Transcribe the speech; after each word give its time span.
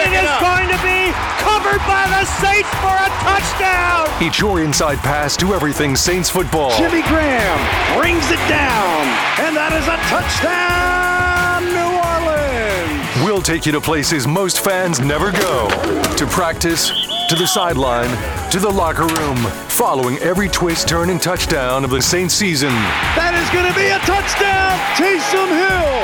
And 0.00 0.12
it 0.12 0.24
is 0.24 0.38
going 0.40 0.68
to 0.68 0.78
be 0.82 1.12
covered 1.38 1.82
by 1.86 2.06
the 2.10 2.24
Saints 2.40 2.70
for 2.82 2.94
a 2.94 3.10
touchdown. 3.22 4.08
Each 4.22 4.40
your 4.40 4.62
inside 4.62 4.98
pass 4.98 5.36
to 5.38 5.54
everything 5.54 5.96
Saints 5.96 6.30
football. 6.30 6.70
Jimmy 6.76 7.02
Graham 7.02 7.58
brings 7.98 8.30
it 8.30 8.42
down, 8.48 9.06
and 9.44 9.54
that 9.56 9.72
is 9.72 9.86
a 9.86 9.98
touchdown, 10.08 11.64
New 11.74 11.90
Orleans. 11.98 13.24
We'll 13.24 13.42
take 13.42 13.66
you 13.66 13.72
to 13.72 13.80
places 13.80 14.26
most 14.26 14.60
fans 14.60 15.00
never 15.00 15.32
go 15.32 15.68
to 16.16 16.26
practice, 16.26 17.03
to 17.34 17.40
the 17.40 17.46
sideline, 17.48 18.10
to 18.48 18.60
the 18.60 18.68
locker 18.68 19.06
room, 19.06 19.36
following 19.66 20.18
every 20.18 20.48
twist, 20.48 20.86
turn, 20.86 21.10
and 21.10 21.20
touchdown 21.20 21.82
of 21.82 21.90
the 21.90 22.00
Saints 22.00 22.32
season. 22.32 22.70
That 23.18 23.34
is 23.34 23.50
going 23.50 23.66
to 23.66 23.74
be 23.74 23.90
a 23.90 23.98
touchdown, 24.06 24.78
Taysom 24.94 25.50
Hill, 25.50 25.98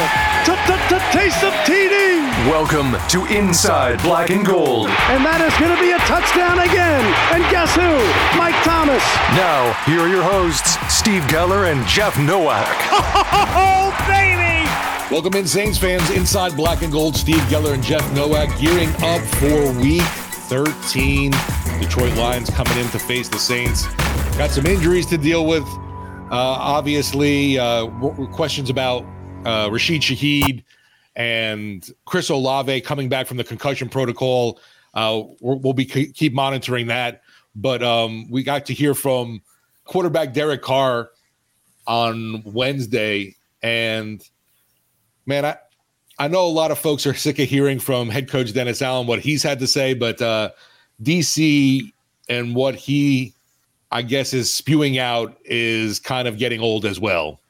Taysom 1.15 1.55
TD, 1.63 2.51
Welcome 2.51 2.99
to 3.11 3.27
Inside 3.31 4.03
Black 4.03 4.31
and 4.31 4.45
Gold. 4.45 4.89
and 5.07 5.23
that 5.23 5.39
is 5.39 5.55
going 5.63 5.71
to 5.71 5.79
be 5.79 5.93
a 5.95 6.03
touchdown 6.11 6.59
again. 6.59 7.05
And 7.31 7.47
guess 7.47 7.71
who? 7.79 7.95
Mike 8.35 8.59
Thomas. 8.67 9.05
Now, 9.39 9.71
here 9.87 10.01
are 10.01 10.11
your 10.11 10.27
hosts, 10.27 10.83
Steve 10.93 11.23
Geller 11.31 11.71
and 11.71 11.87
Jeff 11.87 12.19
Nowak. 12.19 12.67
Oh, 13.55 13.95
baby! 14.09 14.67
Welcome 15.15 15.35
in, 15.35 15.47
Saints 15.47 15.79
fans. 15.79 16.11
Inside 16.11 16.57
Black 16.57 16.83
and 16.83 16.91
Gold, 16.91 17.15
Steve 17.15 17.43
Geller 17.47 17.75
and 17.75 17.83
Jeff 17.83 18.03
Nowak 18.15 18.59
gearing 18.59 18.91
up 19.03 19.23
for 19.39 19.73
week 19.81 20.03
13. 20.51 21.31
Detroit 21.79 22.13
Lions 22.17 22.51
coming 22.51 22.77
in 22.77 22.89
to 22.89 22.99
face 22.99 23.29
the 23.29 23.39
Saints. 23.39 23.87
Got 24.37 24.51
some 24.51 24.67
injuries 24.67 25.07
to 25.07 25.17
deal 25.17 25.47
with. 25.47 25.63
Uh, 25.63 26.27
obviously, 26.33 27.57
uh, 27.57 27.87
w- 27.87 28.27
questions 28.33 28.69
about 28.69 29.05
uh, 29.45 29.69
Rashid 29.71 30.03
Shaheed 30.03 30.65
and 31.15 31.89
Chris 32.05 32.31
Olave 32.31 32.81
coming 32.81 33.09
back 33.09 33.29
from 33.29 33.37
the 33.37 33.45
concussion 33.45 33.89
protocol. 33.89 34.59
Uh, 34.93 35.23
we'll 35.41 35.73
be 35.73 35.85
ke- 35.85 36.13
keep 36.13 36.33
monitoring 36.33 36.89
that. 36.89 37.23
But 37.55 37.85
um, 37.85 38.29
we 38.29 38.43
got 38.43 38.67
to 38.67 38.75
hear 38.75 38.95
from 38.95 39.43
quarterback 39.85 40.33
Derek 40.33 40.63
Carr 40.63 41.11
on 41.87 42.43
Wednesday, 42.45 43.37
and 43.63 44.21
man, 45.27 45.45
I 45.45 45.59
I 46.21 46.29
know 46.29 46.45
a 46.45 46.49
lot 46.49 46.71
of 46.71 46.79
folks 46.79 47.07
are 47.07 47.15
sick 47.27 47.39
of 47.39 47.49
hearing 47.49 47.81
from 47.81 48.11
head 48.11 48.29
coach 48.29 48.53
Dennis 48.53 48.83
Allen 48.83 49.07
what 49.07 49.21
he's 49.21 49.43
had 49.43 49.59
to 49.59 49.67
say, 49.67 49.95
but 49.95 50.21
uh, 50.23 50.51
DC 51.03 51.93
and 52.29 52.55
what 52.55 52.75
he, 52.77 53.35
I 53.91 54.03
guess, 54.03 54.35
is 54.35 54.53
spewing 54.53 54.99
out 54.99 55.37
is 55.47 55.99
kind 55.99 56.29
of 56.29 56.39
getting 56.39 56.61
old 56.61 56.85
as 56.85 57.01
well. 57.01 57.41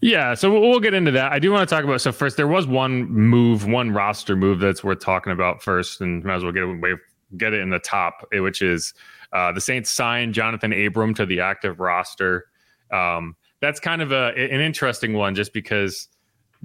Yeah, 0.00 0.34
so 0.34 0.50
we'll 0.50 0.80
get 0.80 0.94
into 0.94 1.10
that. 1.12 1.32
I 1.32 1.38
do 1.38 1.50
want 1.52 1.68
to 1.68 1.74
talk 1.74 1.84
about. 1.84 2.00
So 2.00 2.12
first, 2.12 2.36
there 2.36 2.48
was 2.48 2.66
one 2.66 3.04
move, 3.04 3.66
one 3.66 3.92
roster 3.92 4.36
move 4.36 4.58
that's 4.58 4.82
worth 4.82 5.00
talking 5.00 5.32
about 5.32 5.62
first, 5.62 6.00
and 6.00 6.24
might 6.24 6.36
as 6.36 6.42
well 6.42 6.52
get 6.52 6.64
it 6.64 6.80
way, 6.80 6.94
get 7.36 7.54
it 7.54 7.60
in 7.60 7.70
the 7.70 7.78
top, 7.78 8.26
eh, 8.32 8.40
which 8.40 8.62
is 8.62 8.94
uh, 9.32 9.52
the 9.52 9.60
Saints 9.60 9.90
signed 9.90 10.34
Jonathan 10.34 10.72
Abram 10.72 11.14
to 11.14 11.26
the 11.26 11.40
active 11.40 11.80
roster. 11.80 12.46
Um, 12.92 13.36
that's 13.60 13.80
kind 13.80 14.02
of 14.02 14.12
a 14.12 14.32
an 14.36 14.60
interesting 14.60 15.14
one, 15.14 15.34
just 15.34 15.52
because 15.52 16.08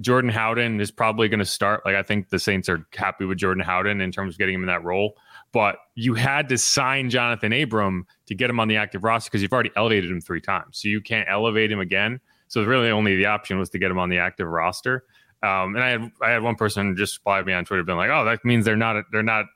Jordan 0.00 0.30
Howden 0.30 0.80
is 0.80 0.90
probably 0.90 1.28
going 1.28 1.40
to 1.40 1.46
start. 1.46 1.84
Like 1.84 1.94
I 1.94 2.02
think 2.02 2.30
the 2.30 2.38
Saints 2.38 2.68
are 2.68 2.86
happy 2.94 3.24
with 3.24 3.38
Jordan 3.38 3.62
Howden 3.62 4.00
in 4.00 4.12
terms 4.12 4.34
of 4.34 4.38
getting 4.38 4.54
him 4.54 4.62
in 4.62 4.66
that 4.66 4.84
role. 4.84 5.16
But 5.52 5.76
you 5.94 6.14
had 6.14 6.48
to 6.48 6.58
sign 6.58 7.10
Jonathan 7.10 7.52
Abram 7.52 8.06
to 8.26 8.34
get 8.34 8.48
him 8.48 8.58
on 8.58 8.68
the 8.68 8.76
active 8.76 9.04
roster 9.04 9.28
because 9.28 9.42
you've 9.42 9.52
already 9.52 9.70
elevated 9.76 10.10
him 10.10 10.20
three 10.20 10.40
times, 10.40 10.78
so 10.78 10.88
you 10.88 11.00
can't 11.00 11.28
elevate 11.30 11.70
him 11.70 11.80
again. 11.80 12.20
So 12.48 12.62
really, 12.64 12.90
only 12.90 13.16
the 13.16 13.26
option 13.26 13.58
was 13.58 13.70
to 13.70 13.78
get 13.78 13.90
him 13.90 13.98
on 13.98 14.08
the 14.08 14.18
active 14.18 14.46
roster. 14.46 15.04
Um, 15.42 15.74
and 15.74 15.82
I 15.82 15.88
had 15.88 16.10
I 16.22 16.30
had 16.30 16.42
one 16.42 16.54
person 16.54 16.96
just 16.96 17.18
reply 17.18 17.42
me 17.42 17.52
on 17.52 17.64
Twitter, 17.64 17.82
been 17.82 17.96
like, 17.96 18.10
"Oh, 18.10 18.24
that 18.24 18.44
means 18.44 18.64
they're 18.64 18.76
not 18.76 19.04
they're 19.10 19.22
not 19.22 19.46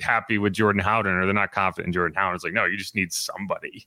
happy 0.00 0.38
with 0.38 0.52
Jordan 0.52 0.82
Howden 0.82 1.12
or 1.12 1.24
they're 1.24 1.34
not 1.34 1.52
confident 1.52 1.88
in 1.88 1.92
Jordan 1.92 2.14
Howden." 2.14 2.36
It's 2.36 2.44
like, 2.44 2.52
no, 2.52 2.64
you 2.64 2.76
just 2.76 2.94
need 2.94 3.12
somebody 3.12 3.86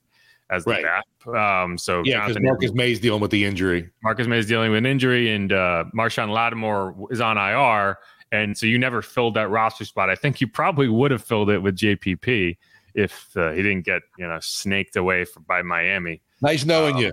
as 0.50 0.64
the 0.64 0.82
Right. 1.26 1.62
Um, 1.62 1.76
so 1.76 2.02
Yeah, 2.04 2.26
because 2.26 2.42
Marcus 2.42 2.72
Maye's 2.72 3.00
dealing 3.00 3.20
with 3.20 3.30
the 3.30 3.44
injury. 3.44 3.90
Marcus 4.02 4.26
Maye 4.26 4.38
is 4.38 4.46
dealing 4.46 4.70
with 4.70 4.78
an 4.78 4.86
injury, 4.86 5.32
and 5.32 5.52
uh, 5.52 5.84
Marshawn 5.94 6.30
Lattimore 6.30 6.94
is 7.10 7.20
on 7.20 7.36
IR, 7.36 7.98
and 8.32 8.56
so 8.56 8.66
you 8.66 8.78
never 8.78 9.02
filled 9.02 9.34
that 9.34 9.50
roster 9.50 9.84
spot. 9.84 10.10
I 10.10 10.14
think 10.14 10.40
you 10.40 10.48
probably 10.48 10.88
would 10.88 11.10
have 11.10 11.22
filled 11.22 11.50
it 11.50 11.58
with 11.60 11.76
JPP 11.76 12.56
if 12.94 13.36
uh, 13.36 13.52
he 13.52 13.62
didn't 13.62 13.82
get 13.82 14.02
you 14.18 14.26
know 14.26 14.38
snaked 14.40 14.96
away 14.96 15.24
from, 15.24 15.44
by 15.44 15.62
Miami. 15.62 16.22
Nice 16.40 16.64
knowing 16.64 16.96
Um, 16.96 17.02
you. 17.02 17.12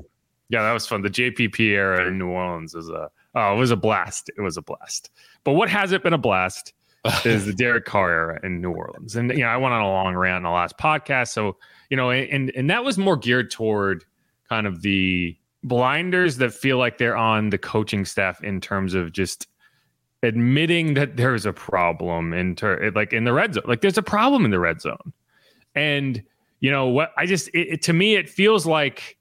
Yeah, 0.49 0.61
that 0.61 0.73
was 0.73 0.85
fun. 0.85 1.01
The 1.01 1.09
JPP 1.09 1.59
era 1.59 2.07
in 2.07 2.19
New 2.19 2.29
Orleans 2.29 2.75
is 2.75 2.89
a 2.89 3.09
oh, 3.33 3.53
it 3.53 3.57
was 3.57 3.71
a 3.71 3.75
blast. 3.75 4.29
It 4.37 4.41
was 4.41 4.57
a 4.57 4.61
blast. 4.61 5.09
But 5.43 5.53
what 5.53 5.69
hasn't 5.69 6.03
been 6.03 6.13
a 6.13 6.17
blast 6.19 6.73
is 7.25 7.45
the 7.45 7.53
Derek 7.53 7.85
Carr 7.85 8.09
era 8.11 8.39
in 8.43 8.61
New 8.61 8.71
Orleans. 8.71 9.15
And 9.15 9.29
you 9.31 9.39
know, 9.39 9.47
I 9.47 9.57
went 9.57 9.73
on 9.73 9.81
a 9.81 9.89
long 9.89 10.15
rant 10.15 10.37
in 10.37 10.43
the 10.43 10.49
last 10.49 10.77
podcast. 10.77 11.29
So, 11.29 11.57
you 11.89 11.97
know, 11.97 12.11
and 12.11 12.51
and 12.55 12.69
that 12.69 12.83
was 12.83 12.97
more 12.97 13.17
geared 13.17 13.51
toward 13.51 14.03
kind 14.49 14.67
of 14.67 14.81
the 14.81 15.35
blinders 15.63 16.37
that 16.37 16.53
feel 16.53 16.77
like 16.77 16.97
they're 16.97 17.17
on 17.17 17.49
the 17.49 17.57
coaching 17.57 18.05
staff 18.05 18.43
in 18.43 18.61
terms 18.61 18.93
of 18.93 19.11
just 19.11 19.47
admitting 20.23 20.93
that 20.95 21.17
there's 21.17 21.45
a 21.45 21.53
problem 21.53 22.33
in 22.33 22.55
ter- 22.55 22.91
like 22.95 23.13
in 23.13 23.23
the 23.25 23.33
red 23.33 23.53
zone. 23.53 23.63
Like 23.67 23.81
there's 23.81 23.97
a 23.97 24.03
problem 24.03 24.45
in 24.45 24.51
the 24.51 24.59
red 24.59 24.81
zone. 24.81 25.13
And 25.75 26.23
you 26.61 26.71
know 26.71 26.87
what 26.87 27.11
I 27.17 27.25
just 27.25 27.47
it, 27.49 27.67
it- 27.73 27.81
to 27.83 27.93
me 27.93 28.15
it 28.15 28.29
feels 28.29 28.65
like 28.65 29.17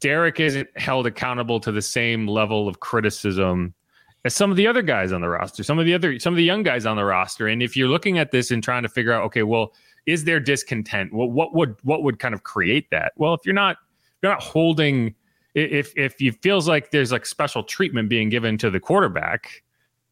Derek 0.00 0.38
isn't 0.40 0.68
held 0.78 1.06
accountable 1.06 1.58
to 1.60 1.72
the 1.72 1.82
same 1.82 2.28
level 2.28 2.68
of 2.68 2.80
criticism 2.80 3.74
as 4.24 4.34
some 4.34 4.50
of 4.50 4.56
the 4.56 4.66
other 4.66 4.82
guys 4.82 5.12
on 5.12 5.20
the 5.20 5.28
roster, 5.28 5.62
some 5.62 5.78
of 5.78 5.86
the 5.86 5.94
other 5.94 6.18
some 6.18 6.32
of 6.32 6.36
the 6.36 6.44
young 6.44 6.62
guys 6.62 6.86
on 6.86 6.96
the 6.96 7.04
roster. 7.04 7.48
And 7.48 7.62
if 7.62 7.76
you're 7.76 7.88
looking 7.88 8.18
at 8.18 8.30
this 8.30 8.50
and 8.50 8.62
trying 8.62 8.82
to 8.82 8.88
figure 8.88 9.12
out, 9.12 9.24
okay, 9.24 9.42
well, 9.42 9.74
is 10.06 10.24
there 10.24 10.40
discontent? 10.40 11.12
Well, 11.12 11.30
what 11.30 11.54
would 11.54 11.76
what 11.82 12.02
would 12.02 12.18
kind 12.18 12.34
of 12.34 12.42
create 12.42 12.90
that? 12.90 13.12
Well, 13.16 13.34
if 13.34 13.40
you're 13.44 13.54
not 13.54 13.76
you're 14.22 14.32
not 14.32 14.42
holding 14.42 15.14
if 15.54 15.92
if 15.96 16.18
he 16.18 16.30
feels 16.30 16.68
like 16.68 16.90
there's 16.90 17.12
like 17.12 17.26
special 17.26 17.62
treatment 17.62 18.08
being 18.08 18.28
given 18.28 18.58
to 18.58 18.70
the 18.70 18.80
quarterback 18.80 19.62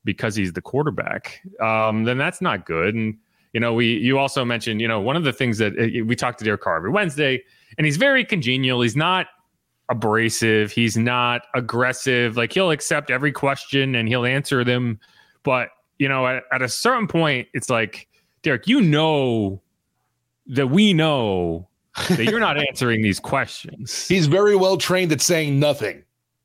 because 0.05 0.37
he's 0.37 0.53
the 0.53 0.63
quarterback, 0.63 1.41
um, 1.61 2.05
then 2.05 2.17
that's 2.19 2.41
not 2.41 2.65
good. 2.65 2.95
And 2.95 3.17
you 3.53 3.61
know, 3.61 3.73
we 3.73 3.95
you 3.95 4.19
also 4.19 4.45
mentioned, 4.45 4.81
you 4.81 4.89
know, 4.89 5.01
one 5.01 5.17
of 5.17 5.25
the 5.25 5.33
things 5.33 5.59
that 5.59 5.73
uh, 5.79 6.05
we 6.05 6.15
talked 6.15 6.39
to 6.41 6.45
Derek 6.45 6.61
Carr 6.61 6.77
every 6.77 6.91
Wednesday, 6.91 7.43
and 7.79 7.85
he's 7.85 7.97
very 7.97 8.25
congenial. 8.25 8.83
He's 8.83 8.97
not 8.97 9.29
abrasive. 9.89 10.73
He's 10.73 10.97
not 10.97 11.43
aggressive. 11.55 12.37
Like 12.37 12.53
he'll 12.53 12.71
accept 12.71 13.11
every 13.11 13.33
question 13.33 13.95
and 13.95 14.09
he'll 14.09 14.27
answer 14.27 14.65
them. 14.65 14.99
But 15.43 15.69
you 15.99 16.09
know, 16.09 16.27
at, 16.27 16.45
at 16.53 16.63
a 16.63 16.69
certain 16.69 17.07
point, 17.07 17.49
it's 17.55 17.71
like 17.71 18.09
Derek, 18.43 18.67
you 18.67 18.81
know 18.81 19.63
that 20.47 20.69
we 20.69 20.93
know 20.93 21.69
that 22.09 22.25
you're 22.25 22.41
not 22.41 22.59
answering 22.69 23.03
these 23.03 23.19
questions. 23.19 24.07
He's 24.07 24.27
very 24.27 24.57
well 24.57 24.77
trained 24.77 25.13
at 25.13 25.21
saying 25.21 25.59
nothing. 25.59 26.03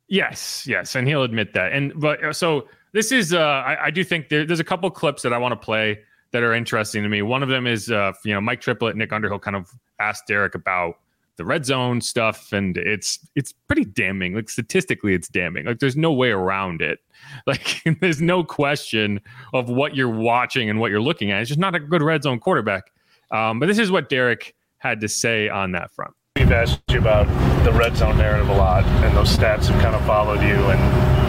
Yes, 0.07 0.65
yes, 0.67 0.95
and 0.95 1.07
he'll 1.07 1.23
admit 1.23 1.53
that. 1.53 1.71
And 1.71 1.93
but 1.95 2.23
uh, 2.23 2.33
so 2.33 2.67
this 2.91 3.11
is, 3.11 3.33
uh, 3.33 3.39
I, 3.39 3.85
I 3.85 3.91
do 3.91 4.03
think 4.03 4.29
there, 4.29 4.45
there's 4.45 4.59
a 4.59 4.65
couple 4.65 4.89
clips 4.91 5.21
that 5.21 5.31
I 5.31 5.37
want 5.37 5.53
to 5.53 5.55
play 5.55 5.99
that 6.31 6.43
are 6.43 6.53
interesting 6.53 7.03
to 7.03 7.09
me. 7.09 7.21
One 7.21 7.43
of 7.43 7.49
them 7.49 7.67
is, 7.67 7.89
uh, 7.91 8.11
you 8.25 8.33
know, 8.33 8.41
Mike 8.41 8.61
Triplett, 8.61 8.95
Nick 8.95 9.13
Underhill 9.13 9.39
kind 9.39 9.55
of 9.55 9.69
asked 9.99 10.27
Derek 10.27 10.55
about 10.55 10.95
the 11.41 11.45
red 11.45 11.65
zone 11.65 12.01
stuff, 12.01 12.53
and 12.53 12.77
it's 12.77 13.17
it's 13.35 13.51
pretty 13.51 13.83
damning. 13.83 14.35
Like 14.35 14.47
statistically, 14.47 15.15
it's 15.15 15.27
damning. 15.27 15.65
Like 15.65 15.79
there's 15.79 15.97
no 15.97 16.13
way 16.13 16.29
around 16.29 16.81
it. 16.81 16.99
Like 17.45 17.83
there's 18.01 18.19
no 18.19 18.43
question 18.43 19.21
of 19.53 19.69
what 19.69 19.95
you're 19.95 20.09
watching 20.09 20.69
and 20.71 20.79
what 20.79 20.89
you're 20.89 21.01
looking 21.01 21.31
at. 21.31 21.41
It's 21.41 21.49
just 21.49 21.59
not 21.59 21.75
a 21.75 21.79
good 21.79 22.01
red 22.01 22.23
zone 22.23 22.39
quarterback. 22.39 22.91
Um, 23.29 23.59
but 23.59 23.67
this 23.67 23.77
is 23.77 23.91
what 23.91 24.09
Derek 24.09 24.55
had 24.77 25.01
to 25.01 25.07
say 25.07 25.47
on 25.47 25.71
that 25.73 25.91
front. 25.91 26.13
We've 26.35 26.51
asked 26.51 26.81
you 26.89 26.97
about 26.97 27.27
the 27.63 27.71
red 27.71 27.95
zone 27.95 28.17
narrative 28.17 28.49
a 28.49 28.55
lot, 28.55 28.83
and 28.85 29.15
those 29.15 29.35
stats 29.35 29.67
have 29.67 29.79
kind 29.81 29.95
of 29.95 30.03
followed 30.05 30.41
you, 30.41 30.55
and 30.55 31.20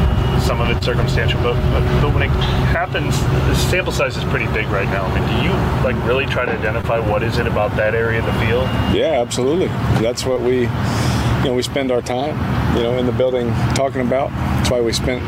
some 0.42 0.60
of 0.60 0.68
it's 0.70 0.84
circumstantial. 0.84 1.40
But, 1.40 1.54
but, 1.72 2.02
but 2.02 2.14
when 2.14 2.22
it 2.24 2.30
happens, 2.74 3.18
the 3.20 3.54
sample 3.54 3.92
size 3.92 4.16
is 4.16 4.24
pretty 4.24 4.46
big 4.52 4.66
right 4.66 4.88
now. 4.88 5.04
I 5.04 5.18
mean, 5.18 5.28
do 5.28 5.48
you 5.48 5.52
like 5.84 5.96
really 6.06 6.26
try 6.26 6.44
to 6.44 6.52
identify 6.52 6.98
what 6.98 7.22
is 7.22 7.38
it 7.38 7.46
about 7.46 7.74
that 7.76 7.94
area 7.94 8.20
of 8.20 8.26
the 8.26 8.32
field? 8.44 8.64
Yeah, 8.94 9.20
absolutely. 9.20 9.68
That's 10.02 10.24
what 10.24 10.40
we, 10.40 10.62
you 10.62 11.44
know, 11.44 11.54
we 11.54 11.62
spend 11.62 11.90
our 11.90 12.02
time, 12.02 12.36
you 12.76 12.82
know, 12.82 12.98
in 12.98 13.06
the 13.06 13.12
building 13.12 13.50
talking 13.74 14.00
about. 14.00 14.30
That's 14.30 14.70
why 14.70 14.80
we 14.80 14.92
spent 14.92 15.22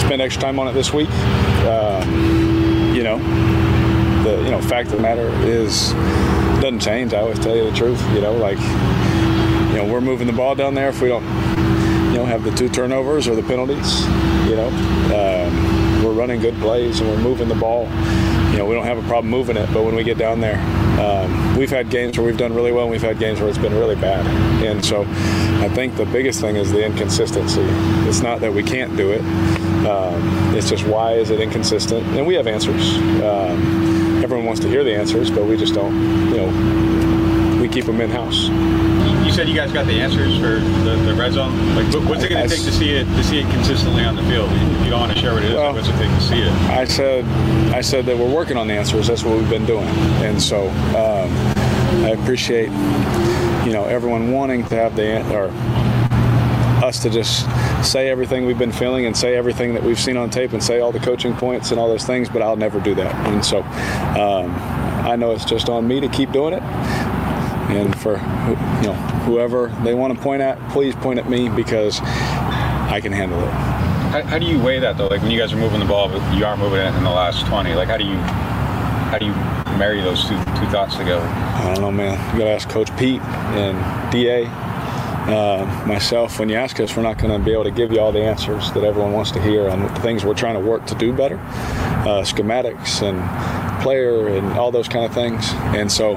spend 0.00 0.22
extra 0.22 0.40
time 0.40 0.58
on 0.58 0.68
it 0.68 0.72
this 0.72 0.92
week. 0.92 1.08
Uh, 1.10 2.04
you 2.94 3.02
know, 3.02 3.18
the 4.22 4.42
you 4.44 4.50
know 4.50 4.60
fact 4.60 4.90
of 4.90 4.96
the 4.96 5.02
matter 5.02 5.28
is 5.44 5.92
doesn't 6.62 6.80
change. 6.80 7.14
I 7.14 7.20
always 7.20 7.38
tell 7.38 7.54
you 7.54 7.64
the 7.70 7.76
truth. 7.76 8.00
You 8.14 8.20
know, 8.20 8.32
like 8.32 8.58
you 8.58 9.76
know 9.76 9.88
we're 9.90 10.00
moving 10.00 10.26
the 10.26 10.32
ball 10.32 10.54
down 10.54 10.74
there 10.74 10.88
if 10.88 11.00
we 11.00 11.08
don't 11.08 11.24
you 11.24 12.14
know 12.14 12.24
have 12.24 12.44
the 12.44 12.50
two 12.50 12.68
turnovers 12.68 13.28
or 13.28 13.36
the 13.36 13.42
penalties. 13.42 14.02
You 14.48 14.56
know, 14.56 14.68
um, 14.68 16.04
we're 16.04 16.12
running 16.12 16.40
good 16.40 16.54
plays 16.56 17.00
and 17.00 17.10
we're 17.10 17.18
moving 17.18 17.48
the 17.48 17.54
ball. 17.54 17.84
You 18.50 18.56
know, 18.56 18.66
we 18.66 18.74
don't 18.74 18.86
have 18.86 18.96
a 18.96 19.06
problem 19.06 19.30
moving 19.30 19.58
it, 19.58 19.68
but 19.74 19.84
when 19.84 19.94
we 19.94 20.02
get 20.04 20.16
down 20.16 20.40
there, 20.40 20.58
um, 20.98 21.56
we've 21.56 21.70
had 21.70 21.90
games 21.90 22.16
where 22.16 22.26
we've 22.26 22.38
done 22.38 22.54
really 22.54 22.72
well 22.72 22.84
and 22.84 22.90
we've 22.90 23.02
had 23.02 23.18
games 23.18 23.40
where 23.40 23.48
it's 23.48 23.58
been 23.58 23.74
really 23.74 23.94
bad. 23.94 24.26
And 24.64 24.82
so 24.82 25.02
I 25.02 25.68
think 25.68 25.96
the 25.96 26.06
biggest 26.06 26.40
thing 26.40 26.56
is 26.56 26.72
the 26.72 26.82
inconsistency. 26.82 27.60
It's 28.08 28.20
not 28.20 28.40
that 28.40 28.52
we 28.52 28.62
can't 28.62 28.96
do 28.96 29.12
it, 29.12 29.20
um, 29.86 30.54
it's 30.56 30.68
just 30.68 30.86
why 30.86 31.12
is 31.12 31.30
it 31.30 31.40
inconsistent? 31.40 32.04
And 32.16 32.26
we 32.26 32.34
have 32.34 32.46
answers. 32.46 32.96
Um, 33.22 34.22
everyone 34.24 34.46
wants 34.46 34.60
to 34.62 34.68
hear 34.68 34.82
the 34.82 34.94
answers, 34.94 35.30
but 35.30 35.44
we 35.44 35.56
just 35.56 35.74
don't, 35.74 35.94
you 36.30 36.36
know, 36.38 37.60
we 37.60 37.68
keep 37.68 37.84
them 37.84 38.00
in 38.00 38.10
house. 38.10 38.48
Said 39.38 39.48
you 39.48 39.54
guys 39.54 39.70
got 39.70 39.86
the 39.86 40.00
answers 40.00 40.36
for 40.38 40.58
the, 40.82 40.96
the 41.06 41.14
red 41.14 41.32
zone. 41.32 41.54
Like, 41.76 41.86
what's 42.08 42.24
it 42.24 42.28
going 42.28 42.48
to 42.48 42.52
take 42.52 42.64
to 42.64 42.72
see 42.72 42.90
it 42.90 43.04
to 43.04 43.22
see 43.22 43.38
it 43.38 43.48
consistently 43.52 44.02
on 44.02 44.16
the 44.16 44.22
field? 44.24 44.50
If 44.50 44.84
you 44.84 44.90
don't 44.90 44.98
want 44.98 45.12
to 45.12 45.18
share 45.20 45.32
what 45.32 45.44
it 45.44 45.50
is, 45.50 45.54
well, 45.54 45.72
what's 45.72 45.86
it 45.86 45.92
take 45.92 46.08
to 46.08 46.20
see 46.20 46.40
it? 46.40 46.50
I 46.68 46.84
said, 46.84 47.24
I 47.72 47.80
said 47.80 48.04
that 48.06 48.18
we're 48.18 48.34
working 48.34 48.56
on 48.56 48.66
the 48.66 48.74
answers. 48.74 49.06
That's 49.06 49.22
what 49.22 49.38
we've 49.38 49.48
been 49.48 49.64
doing, 49.64 49.86
and 49.86 50.42
so 50.42 50.66
um, 50.70 51.30
I 52.04 52.16
appreciate, 52.20 52.70
you 53.64 53.72
know, 53.72 53.84
everyone 53.84 54.32
wanting 54.32 54.64
to 54.64 54.74
have 54.74 54.96
the 54.96 55.22
or 55.32 55.52
us 56.84 57.00
to 57.04 57.08
just 57.08 57.46
say 57.88 58.08
everything 58.08 58.44
we've 58.44 58.58
been 58.58 58.72
feeling 58.72 59.06
and 59.06 59.16
say 59.16 59.36
everything 59.36 59.72
that 59.74 59.84
we've 59.84 60.00
seen 60.00 60.16
on 60.16 60.30
tape 60.30 60.52
and 60.52 60.60
say 60.60 60.80
all 60.80 60.90
the 60.90 60.98
coaching 60.98 61.32
points 61.36 61.70
and 61.70 61.78
all 61.78 61.88
those 61.88 62.04
things, 62.04 62.28
but 62.28 62.42
I'll 62.42 62.56
never 62.56 62.80
do 62.80 62.96
that. 62.96 63.14
And 63.28 63.44
so 63.44 63.62
um, 64.20 64.52
I 65.06 65.14
know 65.14 65.30
it's 65.30 65.44
just 65.44 65.68
on 65.68 65.86
me 65.86 66.00
to 66.00 66.08
keep 66.08 66.32
doing 66.32 66.54
it. 66.54 67.17
And 67.68 67.96
for 67.98 68.12
you 68.12 68.88
know 68.88 68.94
whoever 69.24 69.68
they 69.84 69.94
want 69.94 70.14
to 70.14 70.20
point 70.20 70.42
at, 70.42 70.58
please 70.70 70.94
point 70.96 71.18
at 71.18 71.28
me 71.28 71.48
because 71.48 72.00
I 72.00 73.00
can 73.02 73.12
handle 73.12 73.42
it. 73.42 73.50
How, 73.50 74.22
how 74.22 74.38
do 74.38 74.46
you 74.46 74.60
weigh 74.60 74.78
that 74.78 74.96
though? 74.96 75.08
Like 75.08 75.20
when 75.20 75.30
you 75.30 75.38
guys 75.38 75.52
are 75.52 75.58
moving 75.58 75.80
the 75.80 75.86
ball, 75.86 76.08
but 76.08 76.36
you 76.36 76.44
aren't 76.44 76.60
moving 76.60 76.80
it 76.80 76.94
in 76.94 77.04
the 77.04 77.10
last 77.10 77.46
20. 77.46 77.74
Like 77.74 77.88
how 77.88 77.96
do 77.96 78.04
you 78.04 78.16
how 78.16 79.18
do 79.18 79.26
you 79.26 79.34
marry 79.78 80.00
those 80.00 80.22
two 80.22 80.36
two 80.36 80.66
thoughts 80.70 80.96
together? 80.96 81.26
I 81.26 81.74
don't 81.74 81.82
know, 81.82 81.92
man. 81.92 82.12
You 82.32 82.40
got 82.40 82.44
to 82.44 82.50
ask 82.50 82.68
Coach 82.68 82.94
Pete 82.96 83.20
and 83.20 83.76
Da 84.12 84.46
uh, 85.28 85.84
myself, 85.86 86.38
when 86.38 86.48
you 86.48 86.54
ask 86.54 86.80
us, 86.80 86.96
we're 86.96 87.02
not 87.02 87.18
going 87.18 87.38
to 87.38 87.44
be 87.44 87.52
able 87.52 87.64
to 87.64 87.70
give 87.70 87.92
you 87.92 88.00
all 88.00 88.12
the 88.12 88.22
answers 88.22 88.72
that 88.72 88.82
everyone 88.82 89.12
wants 89.12 89.30
to 89.30 89.42
hear 89.42 89.68
on 89.68 89.82
the 89.82 89.88
things 90.00 90.24
we're 90.24 90.32
trying 90.32 90.54
to 90.54 90.60
work 90.60 90.86
to 90.86 90.94
do 90.94 91.12
better, 91.12 91.36
uh, 91.36 92.24
schematics 92.24 93.02
and 93.02 93.82
player 93.82 94.28
and 94.28 94.54
all 94.54 94.72
those 94.72 94.88
kind 94.88 95.04
of 95.04 95.12
things. 95.12 95.50
And 95.76 95.92
so 95.92 96.14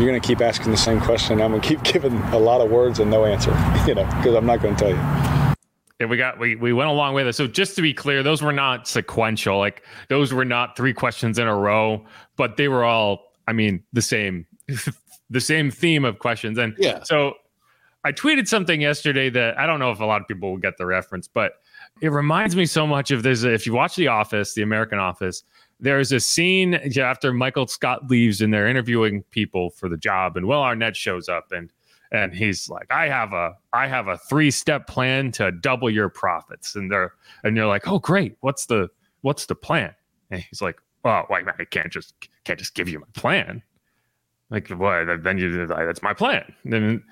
you're 0.00 0.08
going 0.08 0.20
to 0.20 0.26
keep 0.26 0.40
asking 0.40 0.70
the 0.70 0.78
same 0.78 0.98
question. 0.98 1.42
I'm 1.42 1.50
going 1.50 1.60
to 1.60 1.68
keep 1.68 1.82
giving 1.92 2.16
a 2.32 2.38
lot 2.38 2.60
of 2.60 2.70
words 2.70 2.98
and 3.00 3.10
no 3.10 3.26
answer, 3.26 3.50
you 3.86 3.94
know, 3.94 4.04
because 4.04 4.34
I'm 4.34 4.46
not 4.46 4.62
going 4.62 4.74
to 4.74 4.80
tell 4.80 4.90
you. 4.90 5.54
Yeah, 6.00 6.06
we 6.06 6.16
got 6.16 6.38
we 6.38 6.56
we 6.56 6.72
went 6.72 6.88
along 6.88 7.12
with 7.12 7.26
it. 7.26 7.34
So 7.34 7.46
just 7.46 7.76
to 7.76 7.82
be 7.82 7.92
clear, 7.92 8.22
those 8.22 8.40
were 8.40 8.54
not 8.54 8.88
sequential. 8.88 9.58
Like 9.58 9.82
those 10.08 10.32
were 10.32 10.46
not 10.46 10.74
three 10.74 10.94
questions 10.94 11.38
in 11.38 11.46
a 11.46 11.54
row, 11.54 12.06
but 12.36 12.56
they 12.56 12.68
were 12.68 12.84
all, 12.84 13.34
I 13.46 13.52
mean, 13.52 13.82
the 13.92 14.00
same 14.00 14.46
the 15.30 15.40
same 15.40 15.70
theme 15.70 16.06
of 16.06 16.18
questions. 16.18 16.56
And 16.56 16.74
yeah. 16.78 17.02
so 17.02 17.34
I 18.02 18.12
tweeted 18.12 18.48
something 18.48 18.80
yesterday 18.80 19.28
that 19.28 19.58
I 19.58 19.66
don't 19.66 19.78
know 19.78 19.90
if 19.90 20.00
a 20.00 20.06
lot 20.06 20.22
of 20.22 20.26
people 20.26 20.50
will 20.50 20.58
get 20.58 20.78
the 20.78 20.86
reference, 20.86 21.28
but 21.28 21.52
it 22.00 22.08
reminds 22.08 22.56
me 22.56 22.64
so 22.64 22.86
much 22.86 23.10
of 23.10 23.22
this. 23.22 23.42
if 23.42 23.66
you 23.66 23.74
watch 23.74 23.96
The 23.96 24.08
Office, 24.08 24.54
The 24.54 24.62
American 24.62 24.98
Office, 24.98 25.42
there's 25.80 26.12
a 26.12 26.20
scene 26.20 26.74
after 26.74 27.32
Michael 27.32 27.66
Scott 27.66 28.10
leaves 28.10 28.40
and 28.40 28.52
they're 28.52 28.68
interviewing 28.68 29.22
people 29.30 29.70
for 29.70 29.88
the 29.88 29.96
job, 29.96 30.36
and 30.36 30.46
Will 30.46 30.62
Arnett 30.62 30.96
shows 30.96 31.28
up 31.28 31.52
and 31.52 31.72
and 32.12 32.34
he's 32.34 32.68
like, 32.68 32.90
I 32.90 33.08
have 33.08 33.32
a 33.32 33.56
I 33.72 33.86
have 33.86 34.08
a 34.08 34.18
three 34.18 34.50
step 34.50 34.86
plan 34.86 35.32
to 35.32 35.52
double 35.52 35.90
your 35.90 36.08
profits, 36.08 36.74
and 36.74 36.90
they're 36.90 37.14
and 37.44 37.56
you're 37.56 37.66
like, 37.66 37.86
oh 37.88 37.98
great, 37.98 38.36
what's 38.40 38.66
the 38.66 38.88
what's 39.22 39.46
the 39.46 39.54
plan? 39.54 39.94
And 40.30 40.42
he's 40.42 40.62
like, 40.62 40.80
well, 41.04 41.26
wait, 41.30 41.44
I 41.46 41.64
can't 41.64 41.92
just 41.92 42.14
can't 42.44 42.58
just 42.58 42.74
give 42.74 42.88
you 42.88 43.00
my 43.00 43.06
plan. 43.14 43.62
Like, 44.50 44.68
what? 44.68 45.22
Then 45.22 45.38
you 45.38 45.66
that's 45.66 46.02
my 46.02 46.12
plan. 46.12 46.52
And 46.64 47.02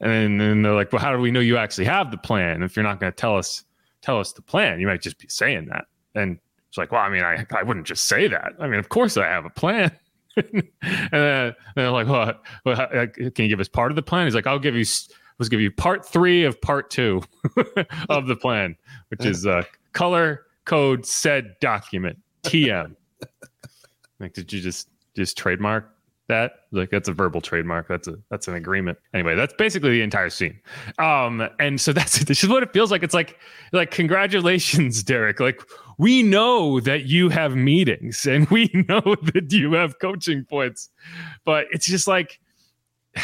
and 0.00 0.40
then 0.40 0.62
they're 0.62 0.74
like, 0.74 0.92
well, 0.92 1.00
how 1.00 1.12
do 1.12 1.20
we 1.20 1.30
know 1.30 1.40
you 1.40 1.56
actually 1.56 1.84
have 1.86 2.10
the 2.10 2.18
plan? 2.18 2.62
If 2.62 2.76
you're 2.76 2.84
not 2.84 3.00
going 3.00 3.12
to 3.12 3.16
tell 3.16 3.36
us 3.36 3.64
tell 4.00 4.18
us 4.18 4.32
the 4.32 4.42
plan, 4.42 4.80
you 4.80 4.86
might 4.86 5.02
just 5.02 5.18
be 5.18 5.28
saying 5.28 5.66
that. 5.66 5.86
And 6.14 6.38
it's 6.68 6.76
like, 6.76 6.92
well, 6.92 7.00
I 7.00 7.08
mean, 7.08 7.22
I, 7.22 7.46
I 7.56 7.62
wouldn't 7.62 7.86
just 7.86 8.04
say 8.04 8.28
that. 8.28 8.52
I 8.58 8.66
mean, 8.66 8.78
of 8.78 8.88
course 8.88 9.16
I 9.16 9.26
have 9.26 9.44
a 9.44 9.50
plan. 9.50 9.90
and 10.36 10.62
then 11.10 11.54
they're 11.74 11.90
like, 11.90 12.06
well, 12.06 12.34
well, 12.64 12.86
can 13.06 13.32
you 13.36 13.48
give 13.48 13.60
us 13.60 13.68
part 13.68 13.90
of 13.90 13.96
the 13.96 14.02
plan? 14.02 14.26
He's 14.26 14.34
like, 14.34 14.46
I'll 14.46 14.58
give 14.58 14.74
you, 14.74 14.84
let's 15.38 15.48
give 15.48 15.60
you 15.60 15.70
part 15.70 16.06
three 16.06 16.44
of 16.44 16.60
part 16.60 16.90
two 16.90 17.22
of 18.08 18.26
the 18.26 18.36
plan, 18.36 18.76
which 19.08 19.24
is 19.24 19.46
uh, 19.46 19.62
color 19.92 20.46
code 20.64 21.06
said 21.06 21.56
document 21.60 22.18
TM. 22.42 22.94
like, 24.20 24.34
did 24.34 24.52
you 24.52 24.60
just 24.60 24.88
just 25.16 25.36
trademark 25.36 25.92
that 26.28 26.52
like 26.70 26.90
that's 26.90 27.08
a 27.08 27.12
verbal 27.12 27.40
trademark 27.40 27.88
that's 27.88 28.06
a 28.06 28.16
that's 28.30 28.46
an 28.48 28.54
agreement 28.54 28.96
anyway 29.14 29.34
that's 29.34 29.54
basically 29.54 29.90
the 29.90 30.02
entire 30.02 30.30
scene 30.30 30.60
um 30.98 31.48
and 31.58 31.80
so 31.80 31.92
that's 31.92 32.20
it. 32.20 32.28
this 32.28 32.44
is 32.44 32.50
what 32.50 32.62
it 32.62 32.72
feels 32.72 32.90
like 32.90 33.02
it's 33.02 33.14
like 33.14 33.38
like 33.72 33.90
congratulations 33.90 35.02
derek 35.02 35.40
like 35.40 35.60
we 35.98 36.22
know 36.22 36.80
that 36.80 37.04
you 37.04 37.28
have 37.28 37.56
meetings 37.56 38.26
and 38.26 38.48
we 38.50 38.70
know 38.88 39.16
that 39.34 39.52
you 39.52 39.72
have 39.72 39.98
coaching 39.98 40.44
points 40.44 40.90
but 41.44 41.66
it's 41.70 41.86
just 41.86 42.08
like 42.08 42.40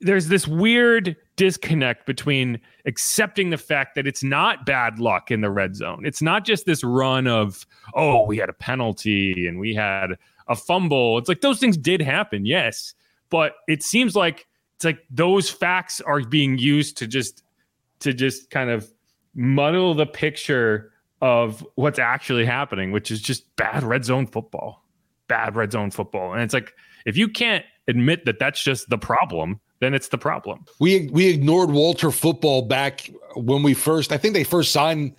there's 0.00 0.28
this 0.28 0.46
weird 0.46 1.16
disconnect 1.36 2.06
between 2.06 2.60
accepting 2.84 3.48
the 3.50 3.56
fact 3.56 3.94
that 3.94 4.06
it's 4.06 4.22
not 4.22 4.66
bad 4.66 4.98
luck 4.98 5.30
in 5.30 5.40
the 5.40 5.50
red 5.50 5.74
zone 5.74 6.04
it's 6.04 6.20
not 6.20 6.44
just 6.44 6.66
this 6.66 6.84
run 6.84 7.26
of 7.26 7.66
oh 7.94 8.22
we 8.24 8.36
had 8.36 8.48
a 8.48 8.54
penalty 8.54 9.46
and 9.46 9.58
we 9.58 9.74
had 9.74 10.16
a 10.48 10.56
fumble. 10.56 11.18
It's 11.18 11.28
like 11.28 11.40
those 11.40 11.58
things 11.58 11.76
did 11.76 12.00
happen, 12.00 12.46
yes, 12.46 12.94
but 13.30 13.54
it 13.68 13.82
seems 13.82 14.14
like 14.14 14.46
it's 14.76 14.84
like 14.84 15.00
those 15.10 15.50
facts 15.50 16.00
are 16.00 16.20
being 16.20 16.58
used 16.58 16.96
to 16.98 17.06
just 17.06 17.42
to 18.00 18.12
just 18.12 18.50
kind 18.50 18.70
of 18.70 18.90
muddle 19.34 19.94
the 19.94 20.06
picture 20.06 20.92
of 21.22 21.66
what's 21.76 21.98
actually 21.98 22.44
happening, 22.44 22.92
which 22.92 23.10
is 23.10 23.20
just 23.20 23.54
bad 23.56 23.82
red 23.82 24.04
zone 24.04 24.26
football. 24.26 24.84
Bad 25.28 25.56
red 25.56 25.72
zone 25.72 25.90
football. 25.90 26.32
And 26.32 26.42
it's 26.42 26.54
like 26.54 26.72
if 27.04 27.16
you 27.16 27.28
can't 27.28 27.64
admit 27.88 28.24
that 28.26 28.38
that's 28.38 28.62
just 28.62 28.88
the 28.90 28.98
problem, 28.98 29.60
then 29.80 29.94
it's 29.94 30.08
the 30.08 30.18
problem. 30.18 30.64
We 30.80 31.08
we 31.08 31.28
ignored 31.28 31.70
Walter 31.70 32.10
football 32.10 32.62
back 32.62 33.10
when 33.34 33.62
we 33.62 33.74
first. 33.74 34.12
I 34.12 34.18
think 34.18 34.34
they 34.34 34.44
first 34.44 34.72
signed 34.72 35.14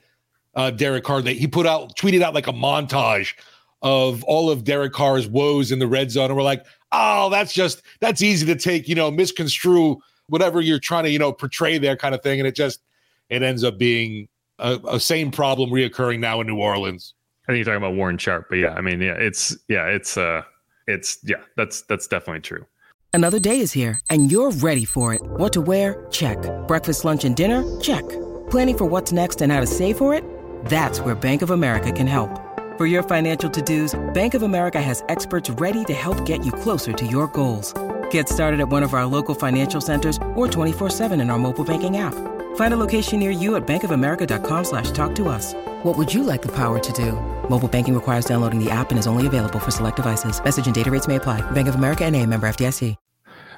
uh, 0.56 0.72
Derek 0.72 1.04
Carr. 1.04 1.22
They, 1.22 1.36
he 1.36 1.48
put 1.48 1.66
out 1.66 1.96
tweeted 1.96 2.22
out 2.22 2.34
like 2.34 2.48
a 2.48 2.54
montage 2.54 3.34
of 3.82 4.24
all 4.24 4.50
of 4.50 4.64
Derek 4.64 4.94
Carr's 4.94 5.28
woes 5.28 5.72
in 5.72 5.80
the 5.80 5.88
red 5.88 6.10
zone, 6.10 6.26
and 6.26 6.36
we're 6.36 6.44
like, 6.44 6.66
oh, 6.92 7.30
that's 7.30 7.54
just 7.54 7.84
that's 8.00 8.22
easy 8.22 8.46
to 8.48 8.56
take, 8.56 8.88
you 8.88 8.96
know, 8.96 9.12
misconstrue 9.12 9.98
whatever 10.28 10.60
you're 10.60 10.80
trying 10.80 11.04
to, 11.04 11.10
you 11.10 11.20
know, 11.20 11.32
portray 11.32 11.78
there, 11.78 11.96
kind 11.96 12.16
of 12.16 12.22
thing, 12.22 12.40
and 12.40 12.48
it 12.48 12.56
just 12.56 12.82
it 13.30 13.44
ends 13.44 13.64
up 13.64 13.78
being 13.78 14.28
a, 14.60 14.80
a 14.88 15.00
same 15.00 15.32
problem 15.32 15.70
reoccurring 15.70 16.20
now 16.20 16.42
in 16.42 16.48
New 16.48 16.58
Orleans. 16.58 17.14
I 17.48 17.54
think 17.54 17.58
you're 17.58 17.66
talking 17.74 17.86
about 17.86 17.96
Warren 17.96 18.18
Sharp, 18.18 18.48
but 18.50 18.58
yeah, 18.58 18.74
I 18.74 18.82
mean, 18.82 19.02
yeah, 19.02 19.14
it's 19.14 19.56
yeah, 19.70 19.86
it's 19.86 20.18
uh, 20.18 20.44
it's 20.88 21.20
yeah, 21.24 21.38
that's 21.56 21.84
that's 21.84 22.08
definitely 22.08 22.42
true. 22.42 22.66
Another 23.14 23.40
day 23.40 23.62
is 23.62 23.72
here, 23.72 24.00
and 24.10 24.32
you're 24.32 24.52
ready 24.52 24.86
for 24.86 25.14
it. 25.14 25.22
What 25.24 25.54
to 25.54 25.62
wear? 25.62 26.06
Check. 26.12 26.38
Breakfast, 26.68 27.06
lunch, 27.06 27.26
and 27.26 27.36
dinner? 27.36 27.64
Check. 27.80 28.08
Planning 28.52 28.78
for 28.78 28.86
what's 28.86 29.12
next 29.12 29.42
and 29.42 29.52
how 29.52 29.60
to 29.60 29.66
save 29.66 29.98
for 29.98 30.14
it? 30.14 30.24
That's 30.66 31.00
where 31.02 31.16
Bank 31.16 31.42
of 31.42 31.50
America 31.50 31.92
can 31.92 32.06
help. 32.06 32.30
For 32.78 32.86
your 32.86 33.02
financial 33.02 33.50
to-dos, 33.50 34.00
Bank 34.14 34.36
of 34.36 34.44
America 34.44 34.80
has 34.80 35.04
experts 35.10 35.50
ready 35.50 35.84
to 35.86 35.94
help 35.94 36.28
get 36.28 36.46
you 36.46 36.52
closer 36.52 36.94
to 36.94 37.08
your 37.08 37.28
goals. 37.28 37.74
Get 38.12 38.30
started 38.30 38.60
at 38.60 38.70
one 38.70 38.84
of 38.84 38.94
our 38.94 39.08
local 39.08 39.34
financial 39.34 39.82
centers 39.82 40.18
or 40.36 40.48
24-7 40.48 41.20
in 41.20 41.32
our 41.32 41.40
mobile 41.40 41.66
banking 41.66 41.98
app. 41.98 42.14
Find 42.58 42.74
a 42.74 42.78
location 42.78 43.20
near 43.20 43.30
you 43.30 43.56
at 43.56 43.68
bankofamerica.com 43.68 44.64
slash 44.64 44.90
talk 44.90 45.14
to 45.16 45.30
us. 45.30 45.54
What 45.84 45.96
would 45.96 46.12
you 46.12 46.24
like 46.24 46.42
the 46.42 46.52
power 46.52 46.80
to 46.80 46.94
do? 46.94 47.12
Mobile 47.50 47.68
banking 47.68 47.94
requires 47.94 48.26
downloading 48.26 48.64
the 48.64 48.72
app 48.72 48.90
and 48.90 48.98
is 48.98 49.06
only 49.06 49.28
available 49.28 49.60
for 49.60 49.70
select 49.70 49.96
devices. 49.96 50.44
Message 50.44 50.66
and 50.66 50.76
data 50.76 50.90
rates 50.90 51.08
may 51.08 51.16
apply. 51.18 51.50
Bank 51.52 51.68
of 51.68 51.76
America 51.76 52.04
and 52.04 52.16
a 52.16 52.26
member 52.26 52.48
FDIC. 52.48 52.96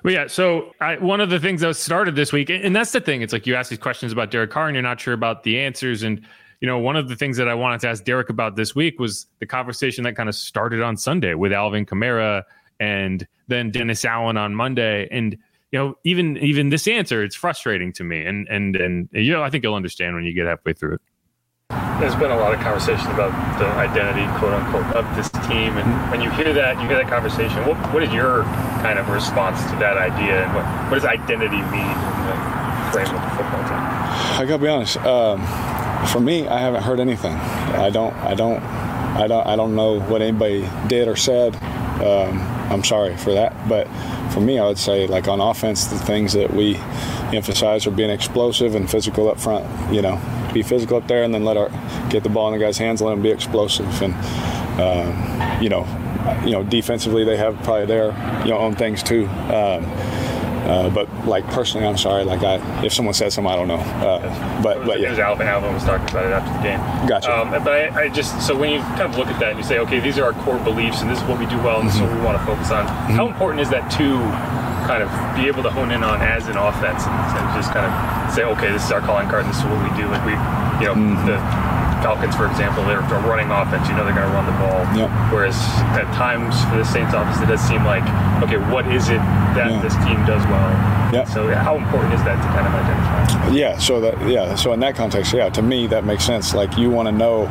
Well, 0.04 0.14
yeah. 0.14 0.28
So 0.28 0.72
I, 0.82 0.98
one 0.98 1.22
of 1.22 1.30
the 1.30 1.40
things 1.40 1.62
that 1.62 1.76
started 1.78 2.16
this 2.16 2.34
week, 2.34 2.50
and 2.50 2.76
that's 2.76 2.92
the 2.92 3.00
thing, 3.00 3.22
it's 3.22 3.32
like 3.32 3.48
you 3.48 3.56
ask 3.56 3.70
these 3.70 3.80
questions 3.80 4.12
about 4.12 4.32
Derek 4.32 4.52
Carr 4.52 4.68
and 4.68 4.76
you're 4.76 4.84
not 4.84 5.00
sure 5.00 5.14
about 5.14 5.44
the 5.44 5.60
answers. 5.60 6.04
And, 6.04 6.22
you 6.60 6.68
know, 6.68 6.78
one 6.78 6.98
of 6.98 7.08
the 7.08 7.16
things 7.16 7.38
that 7.38 7.48
I 7.48 7.54
wanted 7.54 7.80
to 7.82 7.88
ask 7.88 8.04
Derek 8.04 8.30
about 8.30 8.58
this 8.58 8.76
week 8.76 9.00
was 9.00 9.28
the 9.40 9.46
conversation 9.46 10.04
that 10.04 10.18
kind 10.18 10.28
of 10.28 10.36
started 10.36 10.82
on 10.82 10.98
Sunday 10.98 11.36
with 11.36 11.54
Alvin 11.54 11.86
Kamara 11.86 12.44
and 12.82 13.26
then 13.48 13.72
Dennis 13.72 14.04
Allen 14.04 14.36
on 14.36 14.54
Monday. 14.54 15.08
And, 15.10 15.38
you 15.72 15.80
know, 15.80 15.96
even 16.04 16.38
even 16.38 16.70
this 16.70 16.88
answer, 16.88 17.24
it's 17.24 17.36
frustrating 17.36 17.94
to 17.94 18.04
me. 18.04 18.26
And 18.26 18.48
and 18.48 18.76
and 18.76 19.10
you 19.12 19.32
know, 19.32 19.44
I 19.44 19.50
think 19.50 19.64
you'll 19.64 19.76
understand 19.76 20.16
when 20.16 20.24
you 20.24 20.34
get 20.34 20.48
halfway 20.48 20.74
through 20.74 20.96
it. 20.96 21.02
There's 22.00 22.16
been 22.16 22.32
a 22.32 22.38
lot 22.38 22.54
of 22.54 22.60
conversation 22.62 23.12
about 23.12 23.30
the 23.60 23.68
identity, 23.68 24.26
quote 24.40 24.54
unquote, 24.54 24.96
of 24.96 25.06
this 25.16 25.30
team, 25.48 25.78
and 25.78 26.12
when 26.12 26.22
you 26.22 26.32
hear 26.32 26.54
that, 26.54 26.82
you 26.82 26.88
hear 26.88 26.98
that 26.98 27.10
conversation. 27.10 27.68
What 27.68 27.78
what 27.94 28.02
is 28.02 28.12
your 28.12 28.44
kind 28.82 28.98
of 28.98 29.10
response 29.10 29.62
to 29.70 29.76
that 29.78 29.98
idea, 29.98 30.46
and 30.46 30.56
what 30.56 30.66
what 30.90 30.96
does 30.96 31.06
identity 31.06 31.62
mean 31.70 31.86
in 31.86 32.26
the 32.26 32.92
frame 32.92 33.06
of 33.14 33.22
the 33.22 33.30
football 33.38 33.62
team? 33.70 33.78
I 34.40 34.46
gotta 34.48 34.58
be 34.58 34.68
honest. 34.68 34.98
Um, 34.98 35.46
for 36.08 36.20
me, 36.20 36.48
I 36.48 36.60
haven't 36.60 36.82
heard 36.82 37.00
anything. 37.00 37.34
I 37.34 37.92
don't. 37.92 38.16
I 38.16 38.34
don't. 38.34 38.64
I 38.64 39.28
don't. 39.28 39.46
I 39.46 39.56
don't 39.56 39.76
know 39.76 40.00
what 40.00 40.24
anybody 40.24 40.68
did 40.88 41.08
or 41.08 41.16
said. 41.16 41.56
Um, 42.02 42.59
I'm 42.70 42.84
sorry 42.84 43.18
for 43.18 43.34
that, 43.34 43.54
but 43.68 43.88
for 44.32 44.42
me, 44.42 44.60
I 44.60 44.68
would 44.68 44.78
say 44.78 45.08
like 45.08 45.28
on 45.28 45.42
offense, 45.42 45.86
the 45.86 45.98
things 45.98 46.34
that 46.34 46.54
we 46.54 46.76
emphasize 47.36 47.88
are 47.88 47.92
being 47.92 48.10
explosive 48.10 48.76
and 48.76 48.90
physical 48.90 49.30
up 49.30 49.40
front. 49.40 49.66
You 49.94 50.02
know, 50.02 50.22
be 50.54 50.62
physical 50.62 50.98
up 50.98 51.08
there, 51.08 51.24
and 51.24 51.34
then 51.34 51.44
let 51.46 51.58
our 51.58 51.70
get 52.10 52.24
the 52.24 52.30
ball 52.30 52.52
in 52.54 52.60
the 52.60 52.64
guy's 52.64 52.78
hands, 52.78 53.02
let 53.02 53.12
them 53.12 53.22
be 53.22 53.32
explosive, 53.32 54.02
and 54.02 54.14
um, 54.80 55.62
you 55.62 55.70
know, 55.70 55.86
you 56.46 56.52
know, 56.52 56.64
defensively 56.64 57.24
they 57.24 57.38
have 57.38 57.58
probably 57.64 57.86
their 57.86 58.08
you 58.44 58.52
know 58.52 58.58
own 58.60 58.76
things 58.76 59.02
too. 59.04 59.28
Um, 59.28 59.86
uh, 60.66 60.90
but 60.90 61.08
like 61.26 61.46
personally, 61.48 61.88
I'm 61.88 61.98
sorry. 61.98 62.24
Like 62.24 62.44
I, 62.44 62.56
if 62.84 62.94
someone 62.94 63.14
says 63.14 63.34
something, 63.34 63.52
I 63.52 63.56
don't 63.56 63.68
know. 63.68 63.76
Uh, 63.76 64.62
but 64.64 64.86
but 64.86 65.00
yeah, 65.00 65.14
Alvin 65.20 65.48
Alvin 65.48 65.74
was 65.74 65.84
talking 65.84 66.08
about 66.10 66.26
it 66.26 66.32
after 66.32 66.52
the 66.54 66.64
game. 66.64 67.08
Gotcha. 67.08 67.32
Um, 67.32 67.52
but 67.64 67.74
I, 67.74 68.04
I, 68.04 68.10
just 68.10 68.46
so 68.46 68.58
when 68.58 68.72
you 68.72 68.80
kind 68.80 69.04
of 69.04 69.18
look 69.18 69.28
at 69.28 69.40
that 69.40 69.52
and 69.52 69.60
you 69.60 69.64
say, 69.64 69.80
okay, 69.80 70.00
these 70.00 70.18
are 70.18 70.26
our 70.26 70.34
core 70.44 70.60
beliefs, 70.60 71.02
and 71.02 71.10
this 71.10 71.22
is 71.22 71.28
what 71.28 71.40
we 71.40 71.46
do 71.46 71.58
well, 71.58 71.80
and 71.80 71.88
this 71.88 71.96
is 71.96 72.02
what 72.02 72.14
we 72.14 72.22
want 72.22 72.38
to 72.38 72.46
focus 72.46 72.72
on. 72.72 72.86
Mm-hmm. 72.86 73.14
How 73.14 73.28
important 73.28 73.62
is 73.62 73.70
that 73.70 73.90
to 73.98 74.20
kind 74.88 75.04
of 75.04 75.10
be 75.38 75.48
able 75.48 75.62
to 75.62 75.70
hone 75.70 75.92
in 75.92 76.04
on 76.04 76.20
as 76.22 76.48
an 76.48 76.58
offense 76.58 77.06
and, 77.06 77.14
and 77.14 77.46
just 77.54 77.72
kind 77.72 77.86
of 77.86 78.34
say, 78.34 78.44
okay, 78.44 78.72
this 78.72 78.84
is 78.84 78.92
our 78.92 79.02
calling 79.02 79.30
card, 79.30 79.46
and 79.46 79.54
this 79.54 79.60
is 79.60 79.66
what 79.66 79.78
we 79.84 79.92
do. 80.02 80.10
Like 80.10 80.26
we, 80.26 80.34
you 80.82 80.90
know, 80.90 80.98
mm-hmm. 80.98 81.28
the 81.30 81.38
Falcons, 82.02 82.36
for 82.36 82.48
example, 82.48 82.84
they're, 82.86 83.02
they're 83.04 83.20
running 83.22 83.52
offense. 83.52 83.88
You 83.88 83.96
know 83.96 84.06
they're 84.06 84.16
going 84.16 84.28
to 84.28 84.34
run 84.34 84.46
the 84.46 84.58
ball. 84.60 84.80
Yep. 84.96 85.10
Whereas 85.32 85.56
at 85.96 86.08
times 86.16 86.56
for 86.66 86.78
the 86.78 86.86
Saints 86.86 87.14
offense, 87.14 87.42
it 87.42 87.48
does 87.48 87.62
seem 87.62 87.84
like, 87.86 88.04
okay, 88.44 88.58
what 88.72 88.88
is 88.88 89.10
it 89.10 89.22
that 89.56 89.72
yeah. 89.72 89.82
this 89.82 89.94
team 90.06 90.24
does 90.26 90.44
well? 90.48 91.00
Yep. 91.14 91.28
So 91.28 91.54
how 91.56 91.76
important 91.78 92.14
is 92.14 92.24
that 92.24 92.36
to 92.36 92.48
kind 92.54 92.68
of 92.68 92.74
identify? 92.74 93.52
Yeah. 93.52 93.78
So 93.78 94.00
that 94.02 94.30
yeah. 94.30 94.56
So 94.56 94.74
in 94.74 94.80
that 94.82 94.96
context, 94.96 95.34
yeah, 95.34 95.50
to 95.50 95.62
me 95.62 95.88
that 95.88 96.06
makes 96.06 96.24
sense. 96.24 96.54
Like 96.54 96.78
you 96.78 96.90
want 96.90 97.08
to 97.08 97.12
know, 97.12 97.44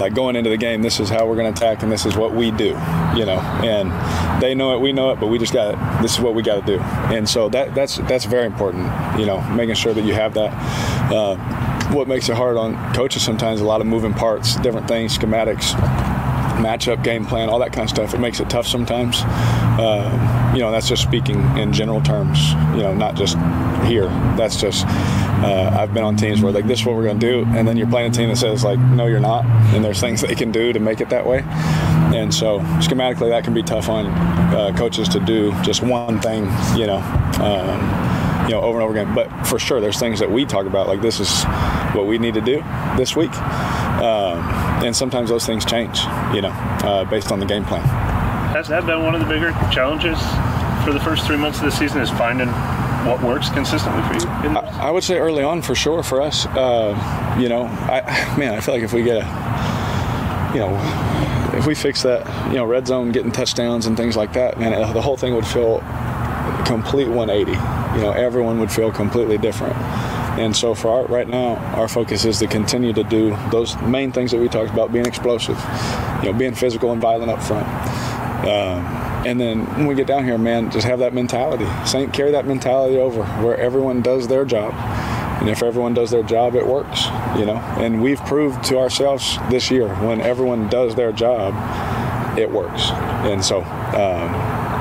like 0.00 0.14
going 0.14 0.36
into 0.36 0.50
the 0.50 0.56
game, 0.56 0.82
this 0.82 0.98
is 0.98 1.08
how 1.08 1.26
we're 1.26 1.36
going 1.36 1.52
to 1.52 1.58
attack, 1.58 1.82
and 1.82 1.92
this 1.92 2.06
is 2.06 2.16
what 2.16 2.34
we 2.34 2.50
do. 2.50 2.68
You 3.14 3.26
know, 3.26 3.40
and 3.62 3.92
they 4.42 4.54
know 4.54 4.74
it, 4.74 4.80
we 4.80 4.92
know 4.92 5.10
it, 5.10 5.20
but 5.20 5.26
we 5.26 5.38
just 5.38 5.52
got 5.52 5.74
it. 5.74 6.02
this 6.02 6.14
is 6.14 6.20
what 6.20 6.34
we 6.34 6.42
got 6.42 6.64
to 6.64 6.76
do. 6.76 6.80
And 7.14 7.28
so 7.28 7.48
that 7.50 7.74
that's 7.74 7.96
that's 7.98 8.24
very 8.24 8.46
important. 8.46 8.90
You 9.18 9.26
know, 9.26 9.40
making 9.50 9.74
sure 9.74 9.92
that 9.92 10.04
you 10.04 10.14
have 10.14 10.34
that. 10.34 10.52
Uh, 11.12 11.67
what 11.92 12.08
makes 12.08 12.28
it 12.28 12.36
hard 12.36 12.56
on 12.56 12.94
coaches 12.94 13.22
sometimes 13.22 13.60
a 13.60 13.64
lot 13.64 13.80
of 13.80 13.86
moving 13.86 14.12
parts, 14.12 14.56
different 14.56 14.88
things, 14.88 15.16
schematics, 15.16 15.74
matchup, 16.58 17.02
game 17.02 17.24
plan, 17.24 17.48
all 17.48 17.58
that 17.60 17.72
kind 17.72 17.84
of 17.84 17.90
stuff. 17.90 18.14
It 18.14 18.20
makes 18.20 18.40
it 18.40 18.50
tough 18.50 18.66
sometimes. 18.66 19.22
Uh, 19.22 20.52
you 20.54 20.60
know, 20.60 20.70
that's 20.70 20.88
just 20.88 21.02
speaking 21.02 21.40
in 21.56 21.72
general 21.72 22.00
terms. 22.00 22.50
You 22.74 22.82
know, 22.82 22.94
not 22.94 23.14
just 23.14 23.36
here. 23.86 24.06
That's 24.36 24.60
just. 24.60 24.84
Uh, 25.38 25.70
I've 25.78 25.94
been 25.94 26.02
on 26.02 26.16
teams 26.16 26.42
where 26.42 26.52
like 26.52 26.66
this 26.66 26.80
is 26.80 26.86
what 26.86 26.96
we're 26.96 27.04
going 27.04 27.20
to 27.20 27.26
do, 27.26 27.44
and 27.56 27.66
then 27.66 27.76
you're 27.76 27.88
playing 27.88 28.10
a 28.10 28.14
team 28.14 28.28
that 28.28 28.36
says 28.36 28.64
like 28.64 28.78
no, 28.78 29.06
you're 29.06 29.20
not, 29.20 29.44
and 29.74 29.84
there's 29.84 30.00
things 30.00 30.20
they 30.28 30.34
can 30.34 30.50
do 30.50 30.72
to 30.72 30.80
make 30.80 31.00
it 31.00 31.10
that 31.10 31.26
way. 31.26 31.42
And 32.14 32.34
so 32.34 32.60
schematically, 32.80 33.28
that 33.30 33.44
can 33.44 33.54
be 33.54 33.62
tough 33.62 33.88
on 33.88 34.06
uh, 34.06 34.74
coaches 34.76 35.08
to 35.10 35.20
do 35.20 35.52
just 35.62 35.82
one 35.82 36.20
thing. 36.20 36.44
You 36.76 36.86
know. 36.88 36.98
Um, 37.40 38.07
you 38.48 38.54
know, 38.54 38.62
over 38.62 38.80
and 38.80 38.88
over 38.88 38.98
again. 38.98 39.14
But 39.14 39.28
for 39.46 39.58
sure, 39.58 39.80
there's 39.80 39.98
things 39.98 40.18
that 40.20 40.30
we 40.30 40.46
talk 40.46 40.66
about, 40.66 40.88
like 40.88 41.02
this 41.02 41.20
is 41.20 41.44
what 41.94 42.06
we 42.06 42.18
need 42.18 42.34
to 42.34 42.40
do 42.40 42.64
this 42.96 43.14
week. 43.14 43.32
Um, 44.00 44.38
and 44.82 44.96
sometimes 44.96 45.28
those 45.28 45.44
things 45.44 45.64
change, 45.64 45.98
you 46.34 46.40
know, 46.40 46.52
uh, 46.82 47.04
based 47.04 47.30
on 47.30 47.40
the 47.40 47.46
game 47.46 47.64
plan. 47.64 47.82
Has 48.54 48.68
that 48.68 48.86
been 48.86 49.02
one 49.02 49.14
of 49.14 49.20
the 49.20 49.26
bigger 49.26 49.52
challenges 49.70 50.18
for 50.84 50.92
the 50.92 51.00
first 51.00 51.26
three 51.26 51.36
months 51.36 51.58
of 51.58 51.66
the 51.66 51.70
season? 51.70 52.00
Is 52.00 52.10
finding 52.10 52.48
what 53.06 53.22
works 53.22 53.50
consistently 53.50 54.02
for 54.04 54.14
you? 54.14 54.56
I, 54.56 54.88
I, 54.88 54.90
would 54.90 55.04
say 55.04 55.18
early 55.18 55.42
on, 55.42 55.60
for 55.60 55.74
sure, 55.74 56.02
for 56.02 56.22
us. 56.22 56.46
Uh, 56.46 57.36
you 57.38 57.48
know, 57.48 57.64
I 57.64 58.02
man, 58.38 58.54
I 58.54 58.60
feel 58.60 58.74
like 58.74 58.82
if 58.82 58.92
we 58.92 59.02
get 59.02 59.18
a, 59.18 60.54
you 60.54 60.60
know, 60.60 61.58
if 61.58 61.66
we 61.66 61.74
fix 61.74 62.02
that, 62.02 62.26
you 62.48 62.56
know, 62.56 62.64
red 62.64 62.86
zone, 62.86 63.12
getting 63.12 63.32
touchdowns 63.32 63.86
and 63.86 63.96
things 63.96 64.16
like 64.16 64.32
that, 64.32 64.58
man, 64.58 64.92
the 64.94 65.02
whole 65.02 65.16
thing 65.16 65.34
would 65.34 65.46
feel 65.46 65.82
complete 66.64 67.08
180. 67.08 67.50
You 67.96 68.02
know, 68.04 68.12
everyone 68.12 68.60
would 68.60 68.70
feel 68.70 68.92
completely 68.92 69.38
different. 69.38 69.76
And 70.38 70.54
so 70.54 70.74
for 70.74 70.88
our, 70.88 71.04
right 71.06 71.26
now, 71.26 71.56
our 71.74 71.88
focus 71.88 72.24
is 72.24 72.38
to 72.38 72.46
continue 72.46 72.92
to 72.92 73.02
do 73.02 73.36
those 73.50 73.76
main 73.82 74.12
things 74.12 74.30
that 74.30 74.38
we 74.38 74.48
talked 74.48 74.72
about, 74.72 74.92
being 74.92 75.06
explosive, 75.06 75.58
you 76.22 76.30
know, 76.30 76.38
being 76.38 76.54
physical 76.54 76.92
and 76.92 77.00
violent 77.00 77.30
up 77.30 77.42
front. 77.42 77.66
Um, 78.46 78.86
and 79.26 79.40
then 79.40 79.66
when 79.76 79.86
we 79.86 79.96
get 79.96 80.06
down 80.06 80.24
here, 80.24 80.38
man, 80.38 80.70
just 80.70 80.86
have 80.86 81.00
that 81.00 81.12
mentality. 81.12 81.66
Saint 81.84 82.12
carry 82.12 82.30
that 82.30 82.46
mentality 82.46 82.96
over 82.96 83.24
where 83.44 83.58
everyone 83.58 84.00
does 84.00 84.28
their 84.28 84.44
job. 84.44 84.72
And 85.40 85.48
if 85.48 85.62
everyone 85.62 85.94
does 85.94 86.10
their 86.10 86.22
job, 86.22 86.54
it 86.54 86.66
works, 86.66 87.06
you 87.36 87.44
know. 87.44 87.56
And 87.78 88.02
we've 88.02 88.20
proved 88.20 88.62
to 88.64 88.78
ourselves 88.78 89.38
this 89.50 89.70
year 89.70 89.88
when 89.96 90.20
everyone 90.20 90.68
does 90.68 90.94
their 90.94 91.12
job, 91.12 91.54
it 92.38 92.50
works. 92.50 92.90
And 92.90 93.44
so, 93.44 93.58
um, 93.58 94.32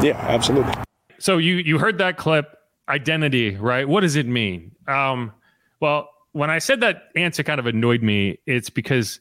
yeah, 0.03 0.17
absolutely. 0.27 0.86
So 1.19 1.37
you 1.37 1.55
you 1.55 1.77
heard 1.77 1.97
that 1.97 2.17
clip, 2.17 2.57
identity, 2.89 3.55
right? 3.55 3.87
What 3.87 4.01
does 4.01 4.15
it 4.15 4.27
mean? 4.27 4.71
Um, 4.87 5.31
well, 5.79 6.09
when 6.31 6.49
I 6.49 6.59
said 6.59 6.81
that 6.81 7.09
answer 7.15 7.43
kind 7.43 7.59
of 7.59 7.65
annoyed 7.65 8.01
me, 8.03 8.39
it's 8.45 8.69
because 8.69 9.19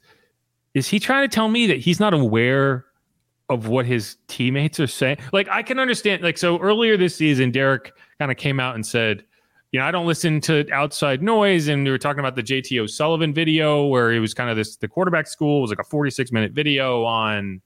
is 0.75 0.89
he 0.89 1.01
trying 1.01 1.29
to 1.29 1.35
tell 1.35 1.49
me 1.49 1.67
that 1.67 1.79
he's 1.79 1.99
not 1.99 2.13
aware 2.13 2.85
of 3.49 3.69
what 3.69 3.87
his 3.87 4.17
teammates 4.29 4.79
are 4.81 4.87
saying? 4.87 5.19
Like 5.33 5.49
I 5.49 5.63
can 5.63 5.79
understand 5.79 6.23
like 6.23 6.39
so 6.39 6.59
earlier 6.59 6.97
this 6.97 7.17
season 7.17 7.51
Derek 7.51 7.93
kind 8.19 8.31
of 8.31 8.37
came 8.37 8.61
out 8.61 8.75
and 8.75 8.85
said, 8.85 9.25
you 9.73 9.81
know, 9.81 9.87
I 9.87 9.91
don't 9.91 10.07
listen 10.07 10.41
to 10.43 10.71
outside 10.73 11.23
noise 11.23 11.69
and 11.69 11.85
we 11.85 11.91
were 11.91 11.99
talking 11.99 12.21
about 12.21 12.37
the 12.37 12.43
JT 12.43 12.79
O'Sullivan 12.81 13.33
video 13.33 13.87
where 13.87 14.13
it 14.13 14.21
was 14.21 14.35
kind 14.35 14.51
of 14.51 14.57
this 14.57 14.77
the 14.77 14.89
quarterback 14.89 15.27
school 15.27 15.61
was 15.61 15.71
like 15.71 15.79
a 15.79 15.85
46 15.85 16.33
minute 16.33 16.53
video 16.53 17.05
on 17.05 17.61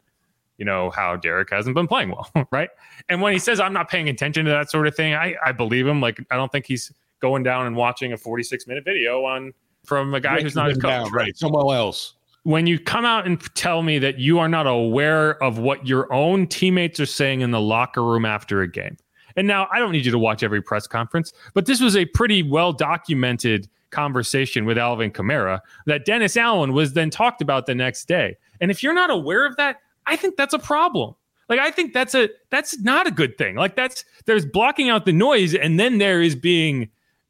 you 0.61 0.67
know 0.67 0.90
how 0.90 1.17
Derek 1.17 1.50
hasn't 1.50 1.75
been 1.75 1.88
playing 1.88 2.11
well, 2.11 2.31
right? 2.52 2.69
And 3.09 3.21
when 3.21 3.33
he 3.33 3.40
says 3.40 3.59
I'm 3.59 3.73
not 3.73 3.88
paying 3.88 4.09
attention 4.09 4.45
to 4.45 4.50
that 4.52 4.71
sort 4.71 4.87
of 4.87 4.95
thing, 4.95 5.14
I, 5.14 5.35
I 5.45 5.50
believe 5.50 5.87
him. 5.87 6.00
Like 6.00 6.21
I 6.31 6.37
don't 6.37 6.52
think 6.52 6.67
he's 6.67 6.93
going 7.21 7.43
down 7.43 7.67
and 7.67 7.75
watching 7.75 8.12
a 8.12 8.17
46 8.17 8.67
minute 8.69 8.85
video 8.85 9.25
on 9.25 9.52
from 9.85 10.14
a 10.14 10.21
guy 10.21 10.40
who's 10.40 10.55
not 10.55 10.69
his 10.69 10.79
coach, 10.79 10.90
down, 10.90 11.12
right? 11.12 11.37
Someone 11.37 11.75
else. 11.75 12.14
When 12.45 12.67
you 12.67 12.79
come 12.79 13.05
out 13.05 13.26
and 13.26 13.40
tell 13.55 13.83
me 13.83 13.99
that 13.99 14.19
you 14.19 14.38
are 14.38 14.49
not 14.49 14.67
aware 14.67 15.43
of 15.43 15.59
what 15.59 15.87
your 15.87 16.11
own 16.12 16.47
teammates 16.47 17.00
are 17.00 17.07
saying 17.07 17.40
in 17.40 17.50
the 17.50 17.61
locker 17.61 18.05
room 18.05 18.25
after 18.25 18.62
a 18.62 18.69
game, 18.69 18.97
And 19.37 19.47
now 19.47 19.69
I 19.73 19.79
don't 19.79 19.93
need 19.93 20.05
you 20.05 20.12
to 20.12 20.19
watch 20.19 20.43
every 20.43 20.62
press 20.62 20.87
conference, 20.87 21.33
but 21.55 21.67
this 21.67 21.81
was 21.81 21.97
a 21.97 22.05
pretty 22.05 22.43
well 22.43 22.73
documented 22.73 23.69
conversation 23.90 24.64
with 24.67 24.79
Alvin 24.79 25.11
Kamara 25.11 25.61
that 25.87 26.05
Dennis 26.05 26.37
Allen 26.37 26.73
was 26.73 26.93
then 26.93 27.11
talked 27.11 27.43
about 27.43 27.67
the 27.67 27.75
next 27.75 28.07
day. 28.07 28.37
And 28.61 28.71
if 28.71 28.83
you're 28.83 28.95
not 28.95 29.11
aware 29.11 29.45
of 29.47 29.57
that, 29.57 29.81
I 30.07 30.16
think 30.16 30.37
that's 30.37 30.54
a 30.54 30.59
problem. 30.59 31.14
Like 31.49 31.59
I 31.59 31.71
think 31.71 31.92
that's 31.92 32.14
a 32.14 32.30
that's 32.50 32.78
not 32.80 33.07
a 33.07 33.11
good 33.11 33.37
thing. 33.37 33.57
Like 33.57 33.75
that's 33.75 34.04
there's 34.26 34.47
blocking 34.47 34.88
out 34.88 35.04
the 35.04 35.12
noise 35.12 35.54
and 35.54 35.80
then 35.80 35.99
there 35.99 36.23
is 36.23 36.37
being 36.37 36.88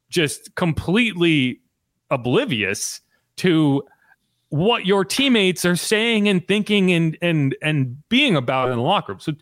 just 0.09 0.53
completely 0.55 1.59
oblivious 2.11 3.01
to 3.37 3.83
what 4.49 4.85
your 4.85 5.03
teammates 5.03 5.65
are 5.65 5.75
saying 5.75 6.27
and 6.27 6.47
thinking 6.47 6.91
and 6.91 7.17
and 7.21 7.55
and 7.63 8.07
being 8.09 8.35
about 8.35 8.69
in 8.69 8.77
the 8.77 8.83
locker 8.83 9.13
room. 9.13 9.19
So 9.19 9.33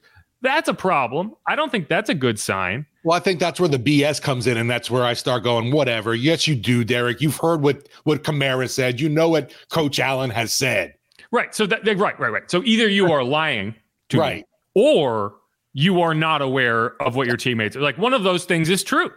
that's 0.41 0.69
a 0.69 0.73
problem. 0.73 1.33
I 1.47 1.55
don't 1.55 1.71
think 1.71 1.89
that's 1.89 2.09
a 2.09 2.13
good 2.13 2.39
sign. 2.39 2.85
Well, 3.03 3.17
I 3.17 3.19
think 3.19 3.39
that's 3.39 3.59
where 3.59 3.69
the 3.69 3.79
BS 3.79 4.21
comes 4.21 4.47
in, 4.47 4.57
and 4.57 4.69
that's 4.69 4.91
where 4.91 5.03
I 5.03 5.13
start 5.13 5.43
going, 5.43 5.71
whatever. 5.71 6.15
Yes, 6.15 6.47
you 6.47 6.55
do, 6.55 6.83
Derek. 6.83 7.21
You've 7.21 7.37
heard 7.37 7.61
what 7.61 7.89
what 8.03 8.23
Kamara 8.23 8.69
said. 8.69 9.01
You 9.01 9.09
know 9.09 9.29
what 9.29 9.53
Coach 9.69 9.99
Allen 9.99 10.29
has 10.29 10.53
said. 10.53 10.93
Right. 11.31 11.53
So 11.53 11.65
that 11.67 11.85
right, 11.85 12.19
right, 12.19 12.31
right. 12.31 12.49
So 12.49 12.63
either 12.63 12.87
you 12.87 13.11
are 13.11 13.23
lying 13.23 13.75
to 14.09 14.19
right. 14.19 14.37
me, 14.37 14.43
or 14.73 15.35
you 15.73 16.01
are 16.01 16.15
not 16.15 16.41
aware 16.41 17.01
of 17.01 17.15
what 17.15 17.27
your 17.27 17.37
teammates 17.37 17.75
are 17.75 17.81
like. 17.81 17.97
One 17.97 18.13
of 18.13 18.23
those 18.23 18.45
things 18.45 18.69
is 18.69 18.83
true. 18.83 19.11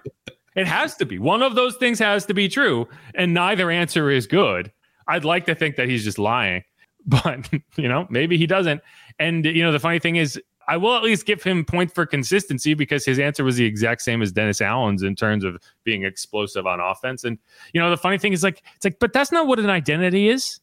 It 0.54 0.66
has 0.66 0.97
to 0.97 1.07
be. 1.07 1.19
One 1.19 1.42
of 1.42 1.54
those 1.54 1.76
things 1.76 1.99
has 1.99 2.26
to 2.26 2.35
be 2.35 2.49
true, 2.49 2.87
and 3.14 3.33
neither 3.33 3.71
answer 3.71 4.11
is 4.11 4.26
good. 4.26 4.71
I'd 5.09 5.25
like 5.25 5.47
to 5.47 5.54
think 5.54 5.76
that 5.76 5.88
he's 5.88 6.04
just 6.04 6.19
lying, 6.19 6.62
but 7.07 7.49
you 7.76 7.88
know, 7.88 8.07
maybe 8.11 8.37
he 8.37 8.47
doesn't. 8.47 8.83
And 9.19 9.45
you 9.45 9.62
know, 9.62 9.73
the 9.73 9.81
funny 9.81 9.99
thing 9.99 10.16
is, 10.16 10.40
I 10.69 10.76
will 10.76 10.95
at 10.95 11.02
least 11.02 11.26
give 11.26 11.42
him 11.42 11.64
point 11.64 11.92
for 11.92 12.07
consistency 12.07 12.75
because 12.75 13.04
his 13.04 13.19
answer 13.19 13.42
was 13.42 13.57
the 13.57 13.64
exact 13.64 14.02
same 14.02 14.23
as 14.23 14.31
Dennis 14.31 14.61
Allen's 14.61 15.02
in 15.02 15.16
terms 15.16 15.42
of 15.42 15.59
being 15.85 16.04
explosive 16.04 16.66
on 16.66 16.81
offense. 16.81 17.25
And 17.25 17.38
you 17.73 17.81
know, 17.81 17.90
the 17.90 17.97
funny 17.97 18.19
thing 18.19 18.33
is 18.33 18.42
like 18.42 18.62
it's 18.76 18.85
like, 18.85 18.99
but 18.99 19.12
that's 19.12 19.33
not 19.33 19.47
what 19.47 19.59
an 19.59 19.71
identity 19.71 20.28
is. 20.28 20.61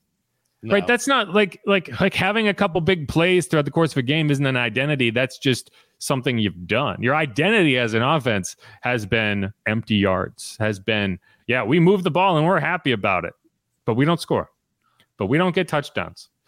No. 0.62 0.74
Right. 0.74 0.86
That's 0.86 1.08
not 1.08 1.34
like 1.34 1.62
like 1.66 2.02
like 2.02 2.14
having 2.14 2.50
a 2.50 2.54
couple 2.54 2.82
big 2.82 3.08
plays 3.08 3.48
throughout 3.48 3.64
the 3.64 3.72
course 3.72 3.92
of 3.94 3.98
a 3.98 4.02
game 4.02 4.30
isn't 4.30 4.46
an 4.46 4.58
identity. 4.58 5.10
That's 5.10 5.38
just 5.38 5.72
something 6.00 6.38
you've 6.38 6.68
done. 6.68 7.02
Your 7.02 7.16
identity 7.16 7.78
as 7.78 7.94
an 7.94 8.02
offense 8.02 8.56
has 8.82 9.06
been 9.06 9.54
empty 9.68 9.96
yards, 9.96 10.58
has 10.60 10.80
been, 10.80 11.20
yeah, 11.48 11.64
we 11.64 11.80
move 11.80 12.04
the 12.04 12.12
ball 12.12 12.38
and 12.38 12.48
we're 12.48 12.60
happy 12.60 12.92
about 12.92 13.26
it, 13.26 13.34
but 13.86 13.94
we 13.94 14.06
don't 14.06 14.20
score, 14.20 14.50
but 15.18 15.28
we 15.28 15.38
don't 15.38 15.54
get 15.54 15.68
touchdowns. 15.68 16.30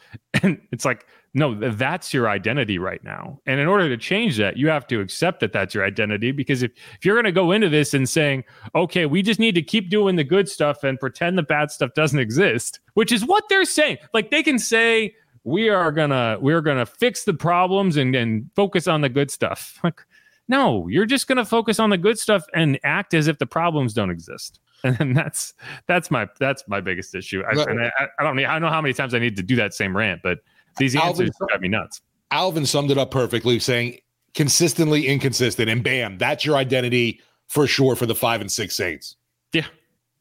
And 0.43 0.59
it's 0.73 0.83
like, 0.83 1.07
no, 1.33 1.55
that's 1.55 2.13
your 2.13 2.29
identity 2.29 2.77
right 2.77 3.01
now. 3.03 3.39
And 3.45 3.59
in 3.59 3.67
order 3.67 3.87
to 3.87 3.95
change 3.95 4.35
that, 4.37 4.57
you 4.57 4.67
have 4.67 4.85
to 4.87 4.99
accept 4.99 5.39
that 5.39 5.53
that's 5.53 5.73
your 5.73 5.85
identity. 5.85 6.31
Because 6.31 6.61
if, 6.61 6.71
if 6.97 7.05
you're 7.05 7.15
going 7.15 7.25
to 7.25 7.31
go 7.31 7.51
into 7.51 7.69
this 7.69 7.93
and 7.93 8.07
saying, 8.07 8.43
okay, 8.75 9.05
we 9.05 9.21
just 9.21 9.39
need 9.39 9.55
to 9.55 9.61
keep 9.61 9.89
doing 9.89 10.17
the 10.17 10.25
good 10.25 10.49
stuff 10.49 10.83
and 10.83 10.99
pretend 10.99 11.37
the 11.37 11.43
bad 11.43 11.71
stuff 11.71 11.93
doesn't 11.95 12.19
exist, 12.19 12.81
which 12.95 13.13
is 13.13 13.25
what 13.25 13.45
they're 13.47 13.63
saying. 13.63 13.97
Like 14.13 14.29
they 14.29 14.43
can 14.43 14.59
say, 14.59 15.15
we 15.43 15.69
are 15.69 15.91
gonna 15.91 16.37
we're 16.39 16.61
gonna 16.61 16.85
fix 16.85 17.23
the 17.23 17.33
problems 17.33 17.97
and, 17.97 18.15
and 18.15 18.49
focus 18.55 18.87
on 18.87 19.01
the 19.01 19.09
good 19.09 19.31
stuff. 19.31 19.79
Like, 19.83 20.01
no, 20.47 20.87
you're 20.89 21.05
just 21.05 21.27
gonna 21.27 21.45
focus 21.45 21.79
on 21.79 21.89
the 21.91 21.97
good 21.97 22.19
stuff 22.19 22.43
and 22.53 22.77
act 22.83 23.13
as 23.13 23.27
if 23.27 23.39
the 23.39 23.45
problems 23.45 23.93
don't 23.93 24.11
exist. 24.11 24.59
And 24.83 25.15
that's 25.15 25.53
that's 25.87 26.09
my 26.09 26.27
that's 26.39 26.63
my 26.67 26.81
biggest 26.81 27.13
issue. 27.13 27.43
I, 27.43 27.51
and 27.63 27.79
I, 27.79 27.91
I 28.19 28.23
don't 28.23 28.35
need, 28.35 28.45
I 28.45 28.53
don't 28.53 28.63
know 28.63 28.69
how 28.69 28.81
many 28.81 28.95
times 28.95 29.13
I 29.13 29.19
need 29.19 29.35
to 29.35 29.43
do 29.43 29.55
that 29.57 29.75
same 29.75 29.95
rant, 29.95 30.21
but 30.23 30.39
these 30.77 30.95
answers 30.95 31.29
Alvin, 31.41 31.47
drive 31.49 31.61
me 31.61 31.67
nuts. 31.67 32.01
Alvin 32.31 32.65
summed 32.65 32.91
it 32.91 32.97
up 32.97 33.11
perfectly, 33.11 33.59
saying 33.59 33.99
consistently 34.33 35.07
inconsistent, 35.07 35.69
and 35.69 35.83
bam, 35.83 36.17
that's 36.17 36.45
your 36.45 36.55
identity 36.55 37.21
for 37.47 37.67
sure 37.67 37.95
for 37.95 38.05
the 38.05 38.15
five 38.15 38.41
and 38.41 38.51
six 38.51 38.75
Saints. 38.75 39.17
Yeah, 39.53 39.65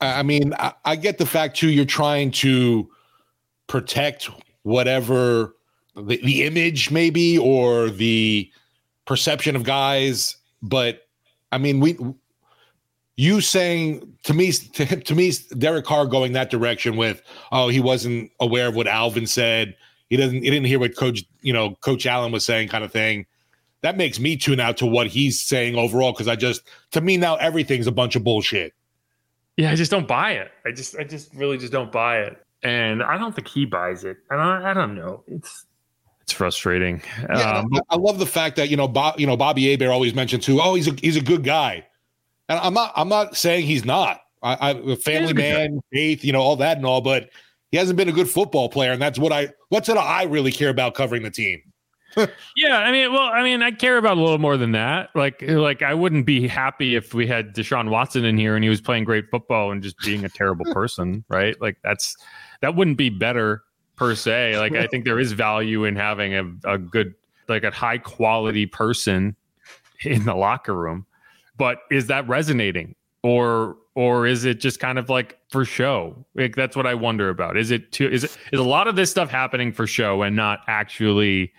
I 0.01 0.23
mean, 0.23 0.55
I, 0.55 0.73
I 0.85 0.97
get 0.97 1.19
the 1.19 1.27
fact 1.27 1.57
too. 1.57 1.71
You're 1.71 1.85
trying 1.85 2.33
to 2.33 2.91
protect 3.69 4.29
whatever 4.63 5.55
the, 5.95 6.21
the 6.25 6.45
image, 6.45 6.91
maybe, 6.91 7.39
or 7.39 7.91
the 7.91 8.51
perception 9.07 9.55
of 9.57 9.63
guys, 9.63 10.37
but 10.63 11.07
I 11.53 11.59
mean, 11.59 11.81
we 11.81 11.99
you 13.17 13.41
saying 13.43 14.17
to 14.23 14.33
me 14.33 14.51
to, 14.51 14.87
to 15.03 15.15
me 15.15 15.33
Derek 15.59 15.85
Carr 15.85 16.07
going 16.07 16.33
that 16.33 16.51
direction 16.51 16.97
with 16.97 17.23
oh 17.53 17.69
he 17.69 17.81
wasn't 17.81 18.31
aware 18.41 18.69
of 18.69 18.75
what 18.75 18.87
Alvin 18.87 19.27
said 19.27 19.77
he 20.11 20.17
doesn't. 20.17 20.43
He 20.43 20.51
didn't 20.51 20.67
hear 20.67 20.79
what 20.79 20.97
Coach, 20.97 21.25
you 21.41 21.53
know, 21.53 21.77
Coach 21.77 22.05
Allen 22.05 22.33
was 22.33 22.45
saying, 22.45 22.69
kind 22.69 22.85
of 22.85 22.93
thing. 22.93 23.25
That 23.83 23.97
makes 23.97 24.21
me 24.21 24.37
tune 24.37 24.61
out 24.61 24.77
to 24.79 24.87
what 24.87 25.07
he's 25.07 25.41
saying 25.41 25.77
overall 25.77 26.13
because 26.13 26.29
I 26.29 26.37
just, 26.37 26.63
to 26.91 27.01
me 27.01 27.17
now, 27.17 27.37
everything's 27.37 27.87
a 27.87 27.93
bunch 27.93 28.15
of 28.15 28.23
bullshit. 28.23 28.75
Yeah, 29.57 29.71
I 29.71 29.75
just 29.75 29.91
don't 29.91 30.07
buy 30.07 30.33
it. 30.33 30.51
I 30.67 30.73
just, 30.73 30.97
I 30.97 31.05
just 31.05 31.35
really 31.35 31.57
just 31.57 31.73
don't 31.73 31.91
buy 31.91 32.19
it, 32.19 32.45
and 32.63 33.03
I 33.03 33.17
don't 33.17 33.35
think 33.35 33.49
he 33.49 33.65
buys 33.65 34.05
it. 34.05 34.19
And 34.31 34.41
I, 34.41 34.73
I 34.73 34.75
don't 34.75 34.95
know. 34.95 35.23
It's, 35.29 35.65
it's 36.21 36.33
frustrating. 36.33 37.03
Yeah, 37.21 37.59
um, 37.59 37.71
I, 37.75 37.81
I 37.91 37.97
love 37.97 38.19
the 38.19 38.27
fact 38.27 38.57
that 38.57 38.69
you 38.69 38.77
know, 38.77 38.89
Bob, 38.89 39.19
you 39.19 39.27
know, 39.27 39.37
Bobby 39.37 39.71
Hebert 39.71 39.89
always 39.89 40.15
mentioned 40.15 40.43
too. 40.43 40.61
Oh, 40.61 40.75
he's 40.75 40.89
a 40.89 40.93
he's 40.93 41.17
a 41.17 41.23
good 41.23 41.43
guy, 41.43 41.87
and 42.49 42.59
I'm 42.59 42.75
not, 42.75 42.93
I'm 42.97 43.09
not 43.09 43.37
saying 43.37 43.67
he's 43.67 43.85
not. 43.85 44.21
I, 44.43 44.55
I 44.55 44.71
a 44.71 44.97
family 44.97 45.35
man, 45.35 45.81
faith, 45.93 46.25
you 46.25 46.33
know, 46.33 46.41
all 46.41 46.57
that 46.57 46.77
and 46.77 46.87
all, 46.87 47.01
but 47.01 47.31
he 47.71 47.79
hasn't 47.79 47.97
been 47.97 48.09
a 48.09 48.13
good 48.13 48.29
football 48.29 48.69
player, 48.69 48.93
and 48.93 49.01
that's 49.01 49.19
what 49.19 49.33
I 49.33 49.51
what's 49.69 49.89
what 49.89 49.99
I 49.99 50.25
really 50.25 50.53
care 50.53 50.71
about 50.71 50.95
covering 50.95 51.23
the 51.23 51.31
team. 51.31 51.63
yeah, 52.57 52.79
I 52.79 52.91
mean, 52.91 53.13
well, 53.13 53.23
I 53.23 53.43
mean, 53.43 53.63
I 53.63 53.71
care 53.71 53.97
about 53.97 54.19
a 54.19 54.21
little 54.21 54.39
more 54.39 54.57
than 54.57 54.73
that. 54.73 55.11
Like, 55.15 55.43
like 55.43 55.83
I 55.83 55.95
wouldn't 55.95 56.27
be 56.27 56.49
happy 56.49 56.97
if 56.97 57.15
we 57.15 57.27
had 57.27 57.55
Deshaun 57.55 57.89
Watson 57.89 58.25
in 58.25 58.37
here 58.37 58.57
and 58.57 58.65
he 58.65 58.71
was 58.71 58.81
playing 58.81 59.05
great 59.05 59.31
football 59.31 59.71
and 59.71 59.83
just 59.83 59.97
being 59.99 60.25
a 60.25 60.29
terrible 60.29 60.65
person, 60.75 61.25
right? 61.29 61.61
Like 61.61 61.77
that's 61.85 62.17
that 62.63 62.75
wouldn't 62.75 62.97
be 62.97 63.11
better 63.11 63.63
per 63.97 64.15
se. 64.15 64.59
Like 64.59 64.73
I 64.73 64.87
think 64.87 65.05
there 65.05 65.21
is 65.21 65.33
value 65.33 65.85
in 65.85 65.95
having 65.95 66.35
a, 66.35 66.73
a 66.75 66.79
good, 66.79 67.15
like 67.49 67.63
a 67.63 67.71
high 67.71 67.99
quality 67.99 68.67
person 68.67 69.37
in 70.03 70.25
the 70.25 70.35
locker 70.35 70.75
room. 70.75 71.07
But 71.57 71.79
is 71.91 72.09
that 72.09 72.27
resonating? 72.27 72.97
Or 73.23 73.77
or 73.95 74.27
is 74.27 74.45
it 74.45 74.61
just 74.61 74.81
kind 74.81 74.99
of 74.99 75.09
like 75.09 75.39
for 75.51 75.65
show? 75.65 76.25
Like 76.35 76.57
that's 76.57 76.77
what 76.77 76.87
I 76.87 76.95
wonder 76.95 77.29
about. 77.29 77.57
Is 77.57 77.71
it 77.71 77.93
too 77.93 78.09
is 78.09 78.25
it 78.25 78.37
is 78.53 78.61
a 78.61 78.65
lot 78.65 78.89
of 78.89 78.97
this 78.97 79.11
stuff 79.11 79.31
happening 79.31 79.73
for 79.73 79.87
show 79.87 80.23
and 80.23 80.35
not 80.35 80.61
actually 80.69 81.53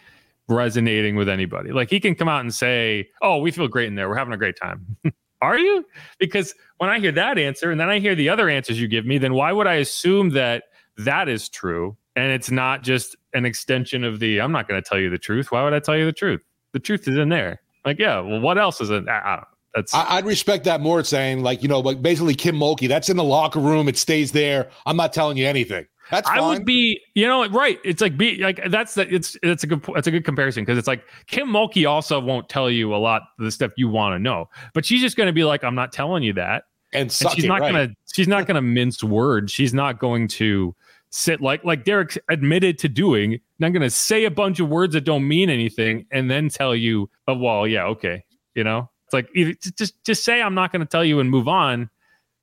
resonating 0.47 1.15
with 1.15 1.29
anybody? 1.29 1.71
Like 1.71 1.89
he 1.89 1.99
can 1.99 2.15
come 2.15 2.27
out 2.27 2.41
and 2.41 2.53
say, 2.53 3.09
"Oh, 3.21 3.37
we 3.37 3.51
feel 3.51 3.67
great 3.67 3.87
in 3.87 3.95
there. 3.95 4.09
We're 4.09 4.15
having 4.15 4.33
a 4.33 4.37
great 4.37 4.57
time." 4.57 4.97
Are 5.41 5.57
you? 5.57 5.83
Because 6.19 6.53
when 6.77 6.89
I 6.89 6.99
hear 6.99 7.11
that 7.13 7.39
answer 7.39 7.71
and 7.71 7.79
then 7.79 7.89
I 7.89 7.97
hear 7.99 8.13
the 8.13 8.29
other 8.29 8.47
answers 8.47 8.79
you 8.79 8.87
give 8.87 9.05
me, 9.05 9.17
then 9.17 9.33
why 9.33 9.51
would 9.51 9.65
I 9.65 9.75
assume 9.75 10.29
that 10.31 10.65
that 10.97 11.27
is 11.27 11.49
true 11.49 11.97
and 12.15 12.31
it's 12.31 12.51
not 12.51 12.83
just 12.83 13.15
an 13.33 13.45
extension 13.45 14.03
of 14.03 14.19
the 14.19 14.39
I'm 14.39 14.51
not 14.51 14.67
going 14.67 14.81
to 14.81 14.87
tell 14.87 14.99
you 14.99 15.09
the 15.09 15.17
truth. 15.17 15.51
Why 15.51 15.63
would 15.63 15.73
I 15.73 15.79
tell 15.79 15.97
you 15.97 16.05
the 16.05 16.13
truth? 16.13 16.43
The 16.73 16.79
truth 16.79 17.07
is 17.07 17.17
in 17.17 17.29
there. 17.29 17.61
Like, 17.85 17.99
yeah, 17.99 18.19
well, 18.19 18.39
what 18.39 18.57
else 18.57 18.79
is 18.81 18.89
it? 18.89 19.07
I, 19.07 19.17
I 19.17 19.43
that's 19.73 19.93
I, 19.93 20.17
would 20.17 20.25
respect 20.25 20.65
that 20.65 20.81
more. 20.81 21.03
Saying 21.03 21.43
like 21.43 21.61
you 21.61 21.69
know, 21.69 21.79
like 21.79 22.01
basically 22.01 22.35
Kim 22.35 22.55
Mulkey, 22.55 22.87
that's 22.87 23.09
in 23.09 23.17
the 23.17 23.23
locker 23.23 23.59
room. 23.59 23.87
It 23.87 23.97
stays 23.97 24.31
there. 24.31 24.69
I'm 24.85 24.97
not 24.97 25.13
telling 25.13 25.37
you 25.37 25.47
anything. 25.47 25.85
That's 26.11 26.27
fine. 26.27 26.39
I 26.39 26.47
would 26.47 26.65
be, 26.65 26.99
you 27.15 27.25
know, 27.25 27.47
right. 27.47 27.79
It's 27.85 28.01
like 28.01 28.17
be 28.17 28.37
like 28.37 28.59
that's 28.69 28.95
the 28.95 29.11
it's 29.13 29.37
it's 29.41 29.63
a 29.63 29.67
good 29.67 29.83
that's 29.95 30.07
a 30.07 30.11
good 30.11 30.25
comparison 30.25 30.63
because 30.63 30.77
it's 30.77 30.87
like 30.87 31.03
Kim 31.27 31.47
Mulkey 31.47 31.89
also 31.89 32.19
won't 32.19 32.49
tell 32.49 32.69
you 32.69 32.93
a 32.93 32.97
lot 32.97 33.21
of 33.39 33.45
the 33.45 33.51
stuff 33.51 33.71
you 33.77 33.87
want 33.87 34.13
to 34.13 34.19
know, 34.19 34.49
but 34.73 34.85
she's 34.85 35.01
just 35.01 35.15
going 35.15 35.27
to 35.27 35.33
be 35.33 35.45
like, 35.45 35.63
I'm 35.63 35.75
not 35.75 35.93
telling 35.93 36.21
you 36.21 36.33
that, 36.33 36.65
and, 36.91 37.03
and 37.03 37.11
she's 37.11 37.45
it, 37.45 37.47
not 37.47 37.61
right. 37.61 37.71
gonna 37.71 37.89
she's 38.13 38.27
not 38.27 38.45
gonna 38.45 38.61
mince 38.61 39.01
words. 39.01 39.53
She's 39.53 39.73
not 39.73 39.99
going 39.99 40.27
to 40.29 40.75
sit 41.11 41.39
like 41.39 41.63
like 41.63 41.85
Derek 41.85 42.21
admitted 42.29 42.77
to 42.79 42.89
doing. 42.89 43.39
Not 43.59 43.71
going 43.71 43.83
to 43.83 43.89
say 43.89 44.25
a 44.25 44.31
bunch 44.31 44.59
of 44.59 44.67
words 44.67 44.93
that 44.95 45.05
don't 45.05 45.25
mean 45.25 45.49
anything 45.49 46.05
and 46.11 46.29
then 46.29 46.49
tell 46.49 46.75
you, 46.75 47.09
oh 47.29 47.37
well, 47.37 47.65
yeah, 47.65 47.85
okay, 47.85 48.25
you 48.53 48.65
know. 48.65 48.89
It's 49.11 49.13
like 49.13 49.29
either, 49.35 49.53
just 49.75 50.01
just 50.05 50.23
say 50.23 50.41
I'm 50.41 50.55
not 50.55 50.71
going 50.71 50.79
to 50.79 50.85
tell 50.85 51.03
you 51.03 51.19
and 51.19 51.29
move 51.29 51.49
on. 51.49 51.89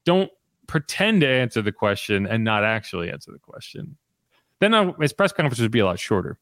Don't 0.05 0.31
pretend 0.67 1.23
to 1.23 1.27
answer 1.27 1.63
the 1.63 1.73
question 1.73 2.27
and 2.27 2.45
not 2.45 2.63
actually 2.63 3.11
answer 3.11 3.33
the 3.33 3.39
question. 3.39 3.97
Then 4.61 4.75
uh, 4.75 4.93
his 5.01 5.15
press 5.15 5.33
conference 5.33 5.61
would 5.61 5.71
be 5.71 5.79
a 5.79 5.87
lot 5.87 5.99
shorter. 5.99 6.39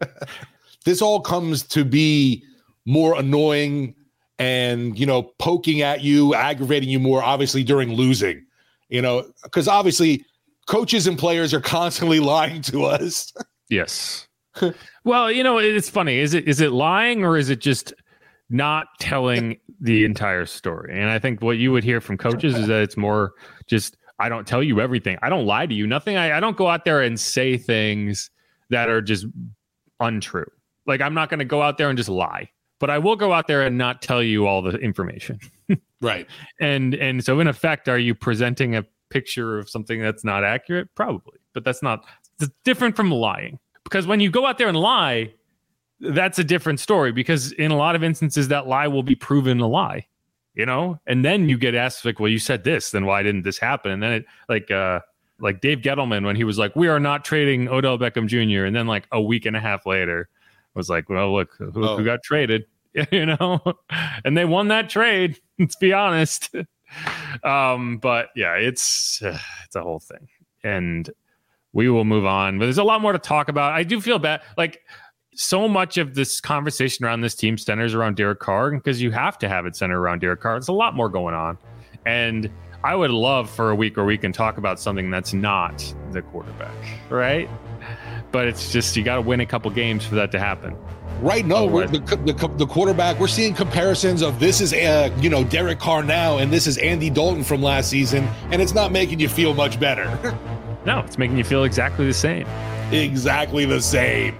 this 0.86 1.02
all 1.02 1.20
comes 1.20 1.64
to 1.64 1.84
be 1.84 2.42
more 2.86 3.14
annoying 3.18 3.94
and 4.38 4.98
you 4.98 5.04
know 5.04 5.24
poking 5.38 5.82
at 5.82 6.00
you, 6.00 6.34
aggravating 6.34 6.88
you 6.88 6.98
more. 6.98 7.22
Obviously 7.22 7.62
during 7.62 7.92
losing, 7.92 8.46
you 8.88 9.02
know, 9.02 9.30
because 9.42 9.68
obviously 9.68 10.24
coaches 10.66 11.06
and 11.06 11.18
players 11.18 11.52
are 11.52 11.60
constantly 11.60 12.20
lying 12.34 12.62
to 12.62 12.84
us. 12.84 13.34
yes. 13.68 14.26
well, 15.04 15.30
you 15.30 15.42
know, 15.42 15.58
it's 15.58 15.90
funny. 15.90 16.16
Is 16.20 16.32
it 16.32 16.48
is 16.48 16.62
it 16.62 16.72
lying 16.72 17.22
or 17.22 17.36
is 17.36 17.50
it 17.50 17.60
just 17.60 17.92
not 18.52 18.88
telling 19.00 19.58
the 19.80 20.04
entire 20.04 20.46
story. 20.46 20.98
And 20.98 21.10
I 21.10 21.18
think 21.18 21.42
what 21.42 21.58
you 21.58 21.72
would 21.72 21.84
hear 21.84 22.00
from 22.00 22.18
coaches 22.18 22.54
is 22.56 22.66
that 22.68 22.82
it's 22.82 22.96
more 22.96 23.32
just 23.66 23.96
I 24.18 24.28
don't 24.28 24.46
tell 24.46 24.62
you 24.62 24.80
everything. 24.80 25.18
I 25.22 25.28
don't 25.28 25.46
lie 25.46 25.66
to 25.66 25.74
you. 25.74 25.86
Nothing. 25.86 26.16
I, 26.16 26.36
I 26.36 26.40
don't 26.40 26.56
go 26.56 26.68
out 26.68 26.84
there 26.84 27.00
and 27.00 27.18
say 27.18 27.56
things 27.56 28.30
that 28.70 28.88
are 28.88 29.02
just 29.02 29.26
untrue. 29.98 30.46
Like 30.86 31.00
I'm 31.00 31.14
not 31.14 31.28
going 31.30 31.38
to 31.38 31.44
go 31.44 31.62
out 31.62 31.78
there 31.78 31.88
and 31.88 31.96
just 31.96 32.08
lie. 32.08 32.50
but 32.82 32.90
I 32.90 32.98
will 32.98 33.14
go 33.14 33.32
out 33.32 33.46
there 33.46 33.62
and 33.62 33.78
not 33.78 34.02
tell 34.02 34.20
you 34.20 34.44
all 34.44 34.60
the 34.60 34.76
information. 34.78 35.38
right. 36.00 36.26
And 36.60 36.94
and 36.94 37.24
so 37.24 37.38
in 37.38 37.46
effect, 37.46 37.88
are 37.88 37.98
you 37.98 38.12
presenting 38.12 38.74
a 38.74 38.84
picture 39.08 39.56
of 39.56 39.70
something 39.70 40.00
that's 40.00 40.24
not 40.24 40.42
accurate? 40.42 40.88
Probably, 40.96 41.38
but 41.54 41.62
that's 41.64 41.80
not 41.80 42.04
it's 42.40 42.50
different 42.64 42.96
from 42.96 43.12
lying 43.12 43.60
because 43.84 44.08
when 44.08 44.18
you 44.18 44.32
go 44.32 44.46
out 44.46 44.58
there 44.58 44.66
and 44.66 44.76
lie, 44.76 45.32
that's 46.02 46.38
a 46.38 46.44
different 46.44 46.80
story 46.80 47.12
because 47.12 47.52
in 47.52 47.70
a 47.70 47.76
lot 47.76 47.94
of 47.94 48.04
instances 48.04 48.48
that 48.48 48.66
lie 48.66 48.88
will 48.88 49.02
be 49.02 49.14
proven 49.14 49.60
a 49.60 49.66
lie 49.66 50.06
you 50.54 50.66
know? 50.66 51.00
And 51.06 51.24
then 51.24 51.48
you 51.48 51.58
get 51.58 51.74
asked 51.74 52.04
like 52.04 52.20
well 52.20 52.28
you 52.28 52.38
said 52.38 52.64
this 52.64 52.90
then 52.90 53.06
why 53.06 53.22
didn't 53.22 53.42
this 53.42 53.58
happen? 53.58 53.90
And 53.90 54.02
then 54.02 54.12
it 54.12 54.26
like 54.48 54.70
uh 54.70 55.00
like 55.38 55.60
Dave 55.60 55.78
Gettleman 55.78 56.24
when 56.24 56.36
he 56.36 56.44
was 56.44 56.58
like 56.58 56.74
we 56.76 56.88
are 56.88 57.00
not 57.00 57.24
trading 57.24 57.68
Odell 57.68 57.98
Beckham 57.98 58.26
Jr. 58.26 58.64
and 58.64 58.74
then 58.74 58.86
like 58.86 59.06
a 59.12 59.20
week 59.20 59.46
and 59.46 59.56
a 59.56 59.60
half 59.60 59.86
later 59.86 60.28
was 60.74 60.88
like 60.88 61.08
well 61.08 61.32
look 61.34 61.54
who, 61.58 61.72
oh. 61.76 61.96
who 61.96 62.04
got 62.04 62.22
traded? 62.22 62.64
You 63.10 63.24
know? 63.24 63.58
And 64.22 64.36
they 64.36 64.44
won 64.44 64.68
that 64.68 64.90
trade 64.90 65.40
let's 65.58 65.76
be 65.76 65.92
honest. 65.92 66.54
Um 67.42 67.98
but 67.98 68.28
yeah 68.36 68.54
it's 68.54 69.22
uh, 69.22 69.38
it's 69.64 69.76
a 69.76 69.82
whole 69.82 70.00
thing. 70.00 70.28
And 70.62 71.08
we 71.72 71.88
will 71.88 72.04
move 72.04 72.26
on 72.26 72.58
but 72.58 72.66
there's 72.66 72.78
a 72.78 72.84
lot 72.84 73.00
more 73.00 73.12
to 73.12 73.18
talk 73.18 73.48
about. 73.48 73.72
I 73.72 73.82
do 73.82 74.00
feel 74.00 74.18
bad 74.18 74.42
like 74.58 74.82
so 75.34 75.66
much 75.66 75.98
of 75.98 76.14
this 76.14 76.40
conversation 76.40 77.04
around 77.04 77.22
this 77.22 77.34
team 77.34 77.56
centers 77.56 77.94
around 77.94 78.16
Derek 78.16 78.40
Carr 78.40 78.70
because 78.70 79.00
you 79.00 79.10
have 79.10 79.38
to 79.38 79.48
have 79.48 79.66
it 79.66 79.76
centered 79.76 79.98
around 79.98 80.20
Derek 80.20 80.40
Carr. 80.40 80.54
There's 80.54 80.68
a 80.68 80.72
lot 80.72 80.94
more 80.94 81.08
going 81.08 81.34
on. 81.34 81.58
And 82.04 82.50
I 82.84 82.94
would 82.94 83.10
love 83.10 83.48
for 83.48 83.70
a 83.70 83.74
week 83.74 83.96
where 83.96 84.04
we 84.04 84.18
can 84.18 84.32
talk 84.32 84.58
about 84.58 84.80
something 84.80 85.10
that's 85.10 85.32
not 85.32 85.94
the 86.10 86.20
quarterback, 86.20 86.74
right? 87.08 87.48
But 88.30 88.48
it's 88.48 88.72
just 88.72 88.96
you 88.96 89.04
got 89.04 89.16
to 89.16 89.20
win 89.22 89.40
a 89.40 89.46
couple 89.46 89.70
games 89.70 90.04
for 90.04 90.16
that 90.16 90.32
to 90.32 90.38
happen. 90.38 90.76
Right 91.20 91.46
now, 91.46 91.68
oh, 91.68 91.86
the, 91.86 91.98
the, 91.98 92.48
the, 92.56 92.66
quarterback, 92.66 93.20
we're 93.20 93.28
seeing 93.28 93.54
comparisons 93.54 94.22
of 94.22 94.40
this 94.40 94.60
is, 94.60 94.72
uh, 94.72 95.16
you 95.20 95.30
know, 95.30 95.44
Derek 95.44 95.78
Carr 95.78 96.02
now, 96.02 96.38
and 96.38 96.52
this 96.52 96.66
is 96.66 96.78
Andy 96.78 97.10
Dalton 97.10 97.44
from 97.44 97.62
last 97.62 97.90
season, 97.90 98.28
and 98.50 98.60
it's 98.60 98.74
not 98.74 98.90
making 98.90 99.20
you 99.20 99.28
feel 99.28 99.54
much 99.54 99.78
better. 99.78 100.06
no, 100.84 101.00
it's 101.00 101.18
making 101.18 101.36
you 101.36 101.44
feel 101.44 101.62
exactly 101.62 102.06
the 102.06 102.14
same 102.14 102.46
exactly 102.92 103.64
the 103.64 103.80
same. 103.80 104.36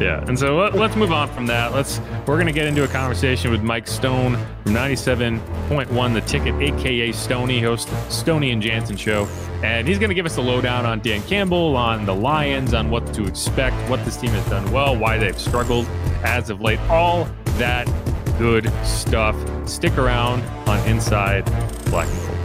Yeah, 0.00 0.24
and 0.26 0.38
so 0.38 0.56
let, 0.56 0.74
us 0.74 0.96
move 0.96 1.12
on 1.12 1.28
from 1.28 1.46
that. 1.46 1.72
Let's 1.72 2.00
we're 2.26 2.38
gonna 2.38 2.52
get 2.52 2.66
into 2.66 2.84
a 2.84 2.88
conversation 2.88 3.50
with 3.50 3.62
Mike 3.62 3.88
Stone 3.88 4.36
from 4.62 4.74
97.1 4.74 6.14
The 6.14 6.20
Ticket, 6.22 6.54
aka 6.54 7.12
Stoney, 7.12 7.60
host 7.60 7.88
Stoney 8.10 8.52
and 8.52 8.62
Jansen 8.62 8.96
show, 8.96 9.26
and 9.62 9.88
he's 9.88 9.98
gonna 9.98 10.14
give 10.14 10.26
us 10.26 10.36
the 10.36 10.42
lowdown 10.42 10.86
on 10.86 11.00
Dan 11.00 11.22
Campbell, 11.22 11.76
on 11.76 12.06
the 12.06 12.14
Lions, 12.14 12.74
on 12.74 12.90
what 12.90 13.12
to 13.14 13.24
expect, 13.24 13.76
what 13.90 14.04
this 14.04 14.16
team 14.16 14.30
has 14.30 14.48
done 14.48 14.70
well, 14.70 14.96
why 14.96 15.18
they've 15.18 15.38
struggled 15.38 15.86
as 16.22 16.50
of 16.50 16.60
late, 16.60 16.80
all 16.88 17.28
that 17.58 17.86
good 18.38 18.72
stuff. 18.84 19.36
Stick 19.68 19.98
around 19.98 20.42
on 20.68 20.78
Inside 20.88 21.44
Black 21.86 22.08
and 22.08 22.26
Gold. 22.26 22.37